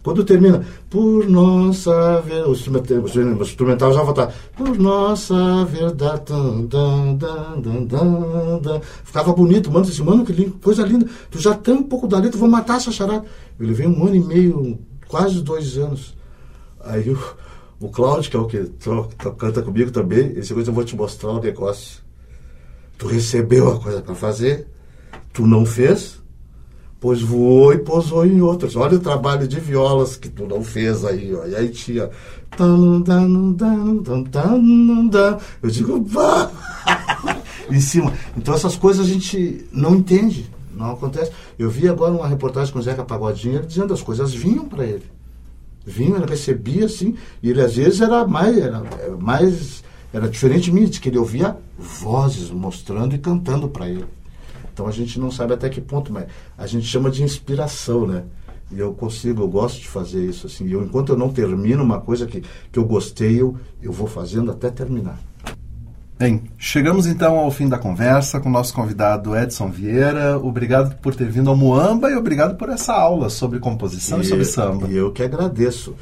Quando 0.06 0.22
termina, 0.22 0.64
por 0.88 1.28
nossa 1.28 2.20
verdade, 2.20 2.48
o 2.48 3.42
instrumental, 3.42 3.92
já 3.92 4.04
volta, 4.04 4.32
por 4.56 4.78
nossa 4.78 5.64
verdade, 5.64 6.22
dan, 6.26 7.16
dan, 7.16 7.88
dan, 7.88 8.80
ficava 9.02 9.32
bonito, 9.32 9.68
mano, 9.68 9.84
disse, 9.84 10.00
mano, 10.04 10.24
que 10.24 10.32
lindo, 10.32 10.60
coisa 10.62 10.84
linda, 10.84 11.08
tu 11.28 11.40
já 11.40 11.56
tem 11.56 11.74
um 11.74 11.82
pouco 11.82 12.06
da 12.06 12.20
letra, 12.20 12.38
vou 12.38 12.48
matar 12.48 12.76
essa 12.76 12.92
charada. 12.92 13.24
Eu 13.58 13.66
levei 13.66 13.84
um 13.84 14.06
ano 14.06 14.14
e 14.14 14.20
meio, 14.20 14.78
quase 15.08 15.42
dois 15.42 15.76
anos. 15.76 16.14
Aí 16.84 17.10
o, 17.10 17.18
o 17.80 17.88
Cláudio, 17.88 18.30
que 18.30 18.36
é 18.36 18.38
o 18.38 18.46
que 18.46 19.30
canta 19.36 19.60
comigo 19.60 19.90
também, 19.90 20.20
ele 20.20 20.40
disse, 20.40 20.52
eu 20.52 20.72
vou 20.72 20.84
te 20.84 20.94
mostrar 20.94 21.30
o 21.30 21.40
negócio. 21.40 22.00
Tu 22.96 23.08
recebeu 23.08 23.72
a 23.72 23.80
coisa 23.80 24.00
para 24.00 24.14
fazer, 24.14 24.68
tu 25.32 25.44
não 25.48 25.66
fez, 25.66 26.22
pois 27.06 27.22
voou 27.22 27.72
e 27.72 27.78
posou 27.78 28.26
em 28.26 28.40
outras. 28.40 28.74
Olha 28.74 28.96
o 28.96 29.00
trabalho 29.00 29.46
de 29.46 29.60
violas 29.60 30.16
que 30.16 30.28
tu 30.28 30.44
não 30.44 30.60
fez 30.64 31.04
aí, 31.04 31.32
ó. 31.32 31.46
E 31.46 31.54
aí 31.54 31.68
tinha. 31.68 32.10
Eu 35.62 35.70
digo, 35.70 36.02
vá! 36.02 36.50
em 37.70 37.78
cima. 37.78 38.12
Então 38.36 38.52
essas 38.54 38.74
coisas 38.74 39.06
a 39.06 39.08
gente 39.08 39.64
não 39.70 39.94
entende, 39.94 40.50
não 40.74 40.90
acontece. 40.90 41.30
Eu 41.56 41.70
vi 41.70 41.88
agora 41.88 42.12
uma 42.12 42.26
reportagem 42.26 42.72
com 42.72 42.80
o 42.80 42.82
Zeca 42.82 43.04
Pagodinho, 43.04 43.58
ele 43.58 43.66
dizendo 43.68 43.94
as 43.94 44.02
coisas 44.02 44.34
vinham 44.34 44.64
para 44.64 44.84
ele. 44.84 45.04
Vinham, 45.86 46.16
ele 46.16 46.26
recebia 46.26 46.86
assim, 46.86 47.14
e 47.40 47.50
ele 47.50 47.60
às 47.60 47.76
vezes 47.76 48.00
era 48.00 48.26
mais, 48.26 48.58
era 48.58 48.82
mais, 49.16 49.84
era 50.12 50.28
diferente 50.28 50.64
de 50.64 50.72
mim, 50.72 50.86
de 50.86 50.98
que 50.98 51.08
ele 51.08 51.18
ouvia 51.18 51.56
vozes 51.78 52.50
mostrando 52.50 53.14
e 53.14 53.18
cantando 53.18 53.68
para 53.68 53.88
ele. 53.88 54.06
Então 54.76 54.86
a 54.86 54.92
gente 54.92 55.18
não 55.18 55.30
sabe 55.30 55.54
até 55.54 55.70
que 55.70 55.80
ponto, 55.80 56.12
mas 56.12 56.26
a 56.58 56.66
gente 56.66 56.86
chama 56.86 57.10
de 57.10 57.22
inspiração, 57.22 58.06
né? 58.06 58.24
E 58.70 58.78
eu 58.78 58.92
consigo, 58.92 59.42
eu 59.42 59.48
gosto 59.48 59.80
de 59.80 59.88
fazer 59.88 60.22
isso 60.22 60.46
assim. 60.46 60.68
Eu, 60.70 60.84
enquanto 60.84 61.08
eu 61.12 61.16
não 61.16 61.30
termino 61.30 61.82
uma 61.82 61.98
coisa 61.98 62.26
que, 62.26 62.42
que 62.70 62.78
eu 62.78 62.84
gostei, 62.84 63.40
eu, 63.40 63.56
eu 63.80 63.90
vou 63.90 64.06
fazendo 64.06 64.50
até 64.50 64.68
terminar. 64.68 65.18
Bem, 66.18 66.42
chegamos 66.58 67.06
então 67.06 67.38
ao 67.38 67.50
fim 67.50 67.70
da 67.70 67.78
conversa 67.78 68.38
com 68.38 68.50
o 68.50 68.52
nosso 68.52 68.74
convidado 68.74 69.34
Edson 69.34 69.70
Vieira. 69.70 70.38
Obrigado 70.38 70.94
por 70.96 71.14
ter 71.14 71.30
vindo 71.30 71.48
ao 71.48 71.56
Moamba 71.56 72.10
e 72.10 72.14
obrigado 72.14 72.58
por 72.58 72.68
essa 72.68 72.92
aula 72.92 73.30
sobre 73.30 73.58
composição 73.58 74.18
e, 74.18 74.20
e 74.20 74.24
sobre 74.26 74.44
samba. 74.44 74.88
E 74.88 74.94
eu 74.94 75.10
que 75.10 75.22
agradeço. 75.22 75.94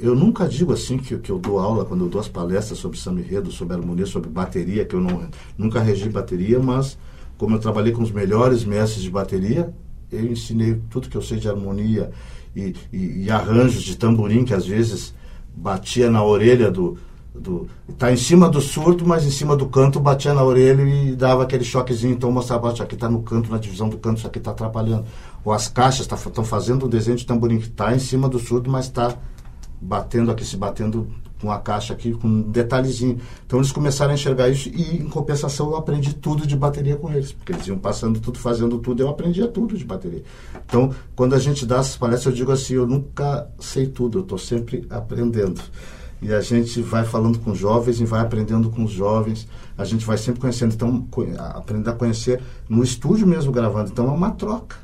eu 0.00 0.14
nunca 0.14 0.46
digo 0.46 0.72
assim 0.72 0.96
que, 0.96 1.18
que 1.18 1.30
eu 1.30 1.40
dou 1.40 1.58
aula, 1.58 1.84
quando 1.84 2.04
eu 2.04 2.08
dou 2.08 2.20
as 2.20 2.28
palestras 2.28 2.78
sobre 2.78 2.96
samba 2.96 3.18
enredo, 3.18 3.50
sobre 3.50 3.74
harmonia, 3.74 4.06
sobre 4.06 4.30
bateria, 4.30 4.84
que 4.84 4.94
eu 4.94 5.00
não, 5.00 5.24
nunca 5.58 5.80
regi 5.80 6.08
bateria, 6.08 6.60
mas 6.60 6.96
como 7.38 7.56
eu 7.56 7.60
trabalhei 7.60 7.92
com 7.92 8.02
os 8.02 8.10
melhores 8.10 8.64
mestres 8.64 9.02
de 9.02 9.10
bateria, 9.10 9.72
eu 10.10 10.24
ensinei 10.24 10.80
tudo 10.90 11.08
que 11.08 11.16
eu 11.16 11.22
sei 11.22 11.38
de 11.38 11.48
harmonia 11.48 12.10
e, 12.54 12.74
e, 12.92 13.24
e 13.24 13.30
arranjos 13.30 13.82
de 13.82 13.96
tamborim 13.96 14.44
que 14.44 14.54
às 14.54 14.66
vezes 14.66 15.14
batia 15.56 16.10
na 16.10 16.22
orelha 16.24 16.70
do, 16.70 16.96
do 17.34 17.68
tá 17.98 18.12
em 18.12 18.16
cima 18.16 18.48
do 18.48 18.60
surdo, 18.60 19.04
mas 19.06 19.24
em 19.24 19.30
cima 19.30 19.56
do 19.56 19.66
canto 19.66 19.98
batia 19.98 20.32
na 20.32 20.42
orelha 20.42 20.82
e 20.82 21.16
dava 21.16 21.42
aquele 21.42 21.64
choquezinho, 21.64 22.14
então 22.14 22.30
mostrava, 22.30 22.72
isso 22.72 22.82
aqui 22.82 22.94
está 22.94 23.08
no 23.08 23.22
canto, 23.22 23.50
na 23.50 23.58
divisão 23.58 23.88
do 23.88 23.98
canto, 23.98 24.18
isso 24.18 24.26
aqui 24.26 24.38
está 24.38 24.52
atrapalhando. 24.52 25.04
Ou 25.44 25.52
as 25.52 25.68
caixas 25.68 26.00
estão 26.00 26.18
tá, 26.32 26.42
fazendo 26.44 26.86
um 26.86 26.88
desenho 26.88 27.16
de 27.16 27.26
tamborim 27.26 27.58
que 27.58 27.66
está 27.66 27.94
em 27.94 27.98
cima 27.98 28.28
do 28.28 28.38
surdo, 28.38 28.70
mas 28.70 28.86
está 28.86 29.16
batendo 29.80 30.30
aqui, 30.30 30.44
se 30.44 30.56
batendo 30.56 31.08
com 31.44 31.50
a 31.50 31.58
caixa 31.58 31.92
aqui, 31.92 32.12
com 32.12 32.26
um 32.26 32.42
detalhezinho. 32.42 33.20
Então 33.46 33.58
eles 33.58 33.70
começaram 33.70 34.12
a 34.12 34.14
enxergar 34.14 34.48
isso 34.48 34.70
e, 34.70 34.96
em 34.96 35.08
compensação, 35.08 35.70
eu 35.70 35.76
aprendi 35.76 36.14
tudo 36.14 36.46
de 36.46 36.56
bateria 36.56 36.96
com 36.96 37.12
eles, 37.12 37.32
porque 37.32 37.52
eles 37.52 37.66
iam 37.66 37.76
passando 37.76 38.18
tudo, 38.18 38.38
fazendo 38.38 38.78
tudo, 38.78 39.02
eu 39.02 39.08
aprendia 39.10 39.46
tudo 39.46 39.76
de 39.76 39.84
bateria. 39.84 40.22
Então, 40.66 40.94
quando 41.14 41.34
a 41.34 41.38
gente 41.38 41.66
dá 41.66 41.76
essas 41.76 41.96
palestras, 41.96 42.32
eu 42.32 42.36
digo 42.38 42.50
assim: 42.50 42.74
eu 42.74 42.86
nunca 42.86 43.46
sei 43.60 43.86
tudo, 43.86 44.18
eu 44.18 44.22
estou 44.22 44.38
sempre 44.38 44.86
aprendendo. 44.88 45.60
E 46.22 46.32
a 46.32 46.40
gente 46.40 46.80
vai 46.80 47.04
falando 47.04 47.38
com 47.38 47.54
jovens 47.54 48.00
e 48.00 48.06
vai 48.06 48.20
aprendendo 48.20 48.70
com 48.70 48.84
os 48.84 48.92
jovens. 48.92 49.46
A 49.76 49.84
gente 49.84 50.06
vai 50.06 50.16
sempre 50.16 50.40
conhecendo. 50.40 50.72
Então, 50.72 51.06
aprender 51.54 51.90
a 51.90 51.92
conhecer 51.92 52.40
no 52.66 52.82
estúdio 52.82 53.26
mesmo 53.26 53.52
gravando. 53.52 53.90
Então, 53.90 54.06
é 54.06 54.10
uma 54.10 54.30
troca. 54.30 54.76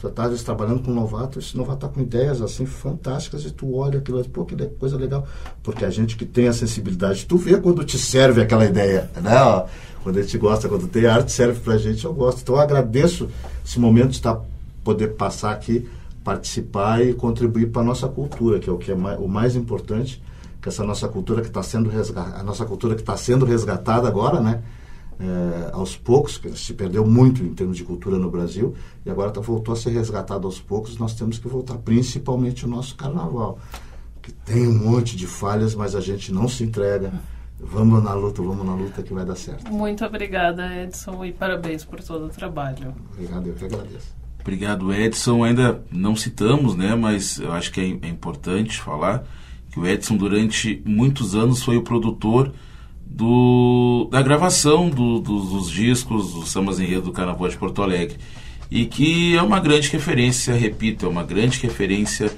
Tu 0.00 0.08
tá 0.08 0.30
trabalhando 0.44 0.82
com 0.82 0.90
novato, 0.90 1.38
esse 1.38 1.54
novato 1.54 1.80
tá 1.80 1.88
com 1.88 2.00
ideias 2.00 2.40
assim 2.40 2.64
fantásticas 2.64 3.44
e 3.44 3.50
tu 3.50 3.74
olha 3.74 3.98
aquilo, 3.98 4.24
pô, 4.30 4.46
que 4.46 4.56
coisa 4.78 4.96
legal. 4.96 5.26
Porque 5.62 5.84
a 5.84 5.90
gente 5.90 6.16
que 6.16 6.24
tem 6.24 6.48
a 6.48 6.54
sensibilidade, 6.54 7.26
tu 7.26 7.36
vê 7.36 7.60
quando 7.60 7.84
te 7.84 7.98
serve 7.98 8.40
aquela 8.40 8.64
ideia, 8.64 9.10
né? 9.20 9.66
Quando 10.02 10.18
a 10.18 10.22
gente 10.22 10.38
gosta, 10.38 10.70
quando 10.70 10.88
tem 10.88 11.04
arte, 11.04 11.30
serve 11.30 11.60
pra 11.60 11.76
gente, 11.76 12.02
eu 12.02 12.14
gosto. 12.14 12.40
Então 12.40 12.54
eu 12.54 12.62
agradeço 12.62 13.28
esse 13.62 13.78
momento 13.78 14.08
de 14.08 14.16
estar, 14.16 14.40
poder 14.82 15.08
passar 15.08 15.52
aqui, 15.52 15.86
participar 16.24 17.04
e 17.04 17.12
contribuir 17.12 17.66
para 17.66 17.82
a 17.82 17.84
nossa 17.84 18.08
cultura, 18.08 18.58
que 18.58 18.70
é 18.70 18.72
o 18.72 18.78
que 18.78 18.92
é 18.92 18.94
mais, 18.94 19.20
o 19.20 19.28
mais 19.28 19.54
importante, 19.54 20.22
que 20.62 20.68
essa 20.70 20.82
nossa 20.82 21.08
cultura 21.08 21.42
que 21.42 21.48
está 21.48 21.62
sendo 21.62 21.90
resgatada, 21.90 22.38
a 22.38 22.42
nossa 22.42 22.64
cultura 22.64 22.94
que 22.94 23.02
está 23.02 23.18
sendo 23.18 23.44
resgatada 23.44 24.08
agora, 24.08 24.40
né? 24.40 24.62
É, 25.20 25.70
aos 25.72 25.96
poucos, 25.96 26.40
se 26.54 26.72
perdeu 26.72 27.06
muito 27.06 27.44
em 27.44 27.52
termos 27.52 27.76
de 27.76 27.84
cultura 27.84 28.18
no 28.18 28.30
Brasil, 28.30 28.74
e 29.04 29.10
agora 29.10 29.30
tá, 29.30 29.40
voltou 29.40 29.74
a 29.74 29.76
ser 29.76 29.90
resgatado 29.90 30.46
aos 30.46 30.58
poucos, 30.58 30.96
nós 30.96 31.14
temos 31.14 31.38
que 31.38 31.46
voltar, 31.46 31.76
principalmente 31.78 32.64
o 32.64 32.68
nosso 32.68 32.96
carnaval, 32.96 33.58
que 34.22 34.32
tem 34.32 34.66
um 34.66 34.78
monte 34.78 35.16
de 35.16 35.26
falhas, 35.26 35.74
mas 35.74 35.94
a 35.94 36.00
gente 36.00 36.32
não 36.32 36.48
se 36.48 36.64
entrega. 36.64 37.12
Vamos 37.62 38.02
na 38.02 38.14
luta, 38.14 38.40
vamos 38.40 38.64
na 38.64 38.74
luta 38.74 39.02
que 39.02 39.12
vai 39.12 39.24
dar 39.24 39.36
certo. 39.36 39.70
Muito 39.70 40.02
obrigada, 40.04 40.74
Edson, 40.82 41.22
e 41.26 41.32
parabéns 41.32 41.84
por 41.84 42.02
todo 42.02 42.24
o 42.24 42.28
trabalho. 42.30 42.94
Obrigado, 43.12 43.46
eu 43.48 43.54
que 43.54 43.64
agradeço. 43.66 44.16
Obrigado, 44.40 44.92
Edson. 44.94 45.44
Ainda 45.44 45.84
não 45.92 46.16
citamos, 46.16 46.74
né, 46.74 46.94
mas 46.94 47.38
eu 47.38 47.52
acho 47.52 47.70
que 47.70 47.80
é, 47.80 48.06
é 48.06 48.08
importante 48.08 48.80
falar 48.80 49.24
que 49.70 49.78
o 49.78 49.86
Edson, 49.86 50.16
durante 50.16 50.82
muitos 50.86 51.34
anos, 51.34 51.62
foi 51.62 51.76
o 51.76 51.82
produtor 51.82 52.50
do, 53.10 54.08
da 54.10 54.22
gravação 54.22 54.88
do, 54.88 55.18
do, 55.18 55.40
dos 55.40 55.70
discos, 55.70 56.32
dos 56.32 56.50
sambas 56.50 56.78
enredo 56.78 57.02
do 57.02 57.12
Carnaval 57.12 57.48
de 57.48 57.56
Porto 57.56 57.82
Alegre. 57.82 58.16
E 58.70 58.86
que 58.86 59.36
é 59.36 59.42
uma 59.42 59.58
grande 59.58 59.88
referência, 59.90 60.54
repito, 60.54 61.04
é 61.04 61.08
uma 61.08 61.24
grande 61.24 61.58
referência 61.58 62.32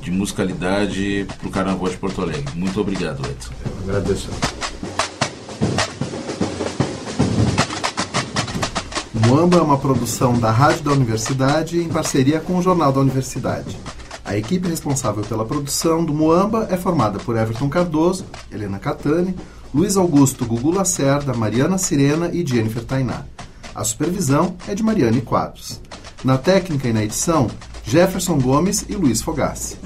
de 0.00 0.10
musicalidade 0.10 1.26
para 1.38 1.48
o 1.48 1.50
Carnaval 1.50 1.88
de 1.88 1.96
Porto 1.96 2.22
Alegre. 2.22 2.54
Muito 2.54 2.80
obrigado, 2.80 3.20
Edson. 3.28 3.52
Eu 3.64 3.82
agradeço. 3.82 4.30
Moamba 9.26 9.56
é 9.56 9.60
uma 9.60 9.78
produção 9.78 10.38
da 10.38 10.52
Rádio 10.52 10.84
da 10.84 10.92
Universidade 10.92 11.78
em 11.78 11.88
parceria 11.88 12.38
com 12.40 12.56
o 12.56 12.62
Jornal 12.62 12.92
da 12.92 13.00
Universidade. 13.00 13.76
A 14.24 14.36
equipe 14.36 14.68
responsável 14.68 15.24
pela 15.24 15.44
produção 15.44 16.04
do 16.04 16.14
Moamba 16.14 16.68
é 16.70 16.76
formada 16.76 17.18
por 17.18 17.36
Everton 17.36 17.68
Cardoso, 17.68 18.24
Helena 18.52 18.78
Catani, 18.78 19.34
Luiz 19.74 19.96
Augusto 19.96 20.46
Gugu 20.46 20.70
Lacerda, 20.70 21.34
Mariana 21.34 21.78
Sirena 21.78 22.30
e 22.32 22.46
Jennifer 22.46 22.84
Tainá. 22.84 23.24
A 23.74 23.82
supervisão 23.82 24.54
é 24.68 24.74
de 24.74 24.84
Mariane 24.84 25.20
Quadros. 25.20 25.80
Na 26.22 26.38
técnica 26.38 26.88
e 26.88 26.92
na 26.92 27.02
edição, 27.02 27.50
Jefferson 27.82 28.38
Gomes 28.38 28.84
e 28.88 28.94
Luiz 28.94 29.20
Fogassi. 29.20 29.76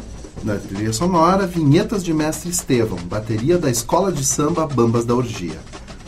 Na 0.44 0.56
trilha 0.56 0.92
sonora, 0.92 1.46
vinhetas 1.46 2.04
de 2.04 2.12
Mestre 2.12 2.50
Estevão, 2.50 2.98
bateria 2.98 3.56
da 3.56 3.70
Escola 3.70 4.12
de 4.12 4.22
Samba 4.26 4.66
Bambas 4.66 5.06
da 5.06 5.14
Orgia. 5.14 5.58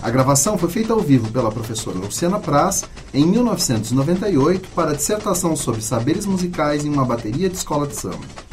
A 0.02 0.10
gravação 0.10 0.58
foi 0.58 0.68
feita 0.68 0.92
ao 0.92 1.00
vivo 1.00 1.32
pela 1.32 1.50
professora 1.50 1.98
Luciana 1.98 2.38
Praz 2.38 2.84
em 3.14 3.24
1998 3.26 4.68
para 4.74 4.90
a 4.90 4.94
dissertação 4.94 5.56
sobre 5.56 5.80
saberes 5.80 6.26
musicais 6.26 6.84
em 6.84 6.90
uma 6.90 7.04
bateria 7.06 7.48
de 7.48 7.56
escola 7.56 7.86
de 7.86 7.96
samba. 7.96 8.49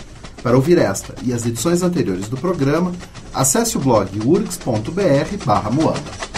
Para 0.48 0.56
ouvir 0.56 0.78
esta 0.78 1.14
e 1.24 1.34
as 1.34 1.46
edições 1.46 1.84
anteriores 1.84 2.30
do 2.30 2.38
programa, 2.38 2.94
acesse 3.34 3.76
o 3.76 3.82
blog 3.82 4.08
urgs.br/moamba. 4.26 6.37